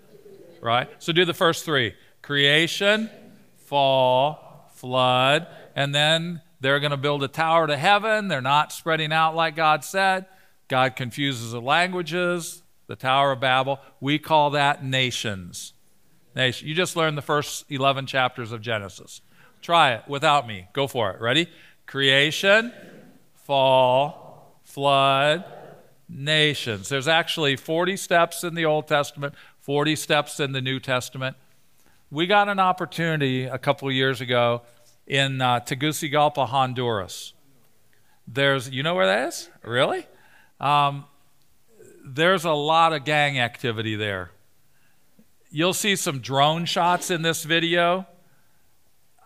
[0.61, 0.89] Right?
[0.99, 3.09] So do the first three creation,
[3.57, 8.30] fall, flood, and then they're going to build a tower to heaven.
[8.30, 10.26] They're not spreading out like God said.
[10.70, 13.80] God confuses the languages the Tower of Babel.
[13.99, 15.74] We call that nations.
[16.36, 16.68] Nation.
[16.68, 19.22] You just learned the first 11 chapters of Genesis.
[19.61, 20.68] Try it without me.
[20.74, 21.22] Go for it.
[21.22, 21.47] Ready?
[21.86, 22.74] Creation,
[23.36, 25.43] fall, flood,
[26.14, 26.89] nations.
[26.89, 31.36] There's actually 40 steps in the Old Testament, 40 steps in the New Testament.
[32.11, 34.61] We got an opportunity a couple years ago
[35.07, 37.34] in uh, Tegucigalpa, Honduras.
[38.28, 39.49] There's, you know where that is?
[39.64, 40.05] Really?
[40.59, 41.05] Um,
[42.05, 44.32] there's a lot of gang activity there.
[45.49, 48.07] You'll see some drone shots in this video.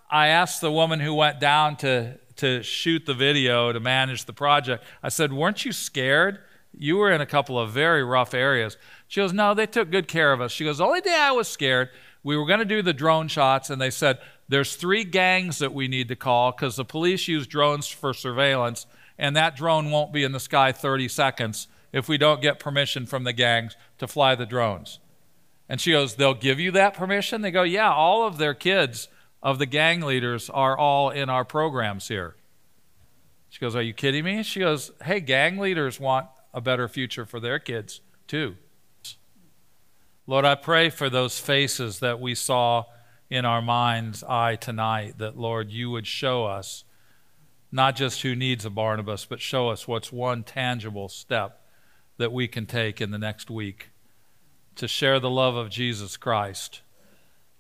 [0.09, 4.33] I asked the woman who went down to, to shoot the video to manage the
[4.33, 6.39] project, I said, Weren't you scared?
[6.73, 8.77] You were in a couple of very rough areas.
[9.07, 10.51] She goes, No, they took good care of us.
[10.51, 11.89] She goes, The only day I was scared,
[12.23, 15.73] we were going to do the drone shots, and they said, There's three gangs that
[15.73, 18.85] we need to call because the police use drones for surveillance,
[19.17, 23.05] and that drone won't be in the sky 30 seconds if we don't get permission
[23.05, 24.99] from the gangs to fly the drones.
[25.69, 27.41] And she goes, They'll give you that permission?
[27.41, 29.07] They go, Yeah, all of their kids
[29.41, 32.35] of the gang leaders are all in our programs here.
[33.49, 34.43] She goes, Are you kidding me?
[34.43, 36.27] She goes, Hey, gang leaders want
[36.57, 38.55] a better future for their kids, too.
[40.25, 42.85] Lord, I pray for those faces that we saw
[43.29, 46.83] in our mind's eye tonight, that, Lord, you would show us
[47.71, 51.61] not just who needs a Barnabas, but show us what's one tangible step
[52.17, 53.89] that we can take in the next week
[54.77, 56.81] to share the love of Jesus Christ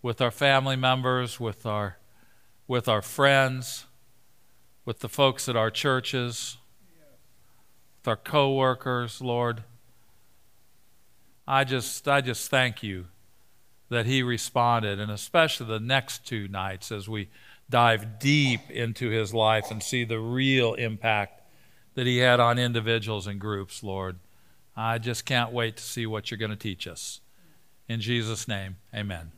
[0.01, 1.99] with our family members, with our,
[2.67, 3.85] with our friends,
[4.85, 6.56] with the folks at our churches,
[8.07, 9.63] with our coworkers, Lord.
[11.45, 13.07] I just, I just thank you
[13.89, 17.27] that he responded, and especially the next two nights as we
[17.69, 21.41] dive deep into his life and see the real impact
[21.95, 24.19] that he had on individuals and groups, Lord.
[24.75, 27.19] I just can't wait to see what you're going to teach us.
[27.89, 29.36] In Jesus' name, amen.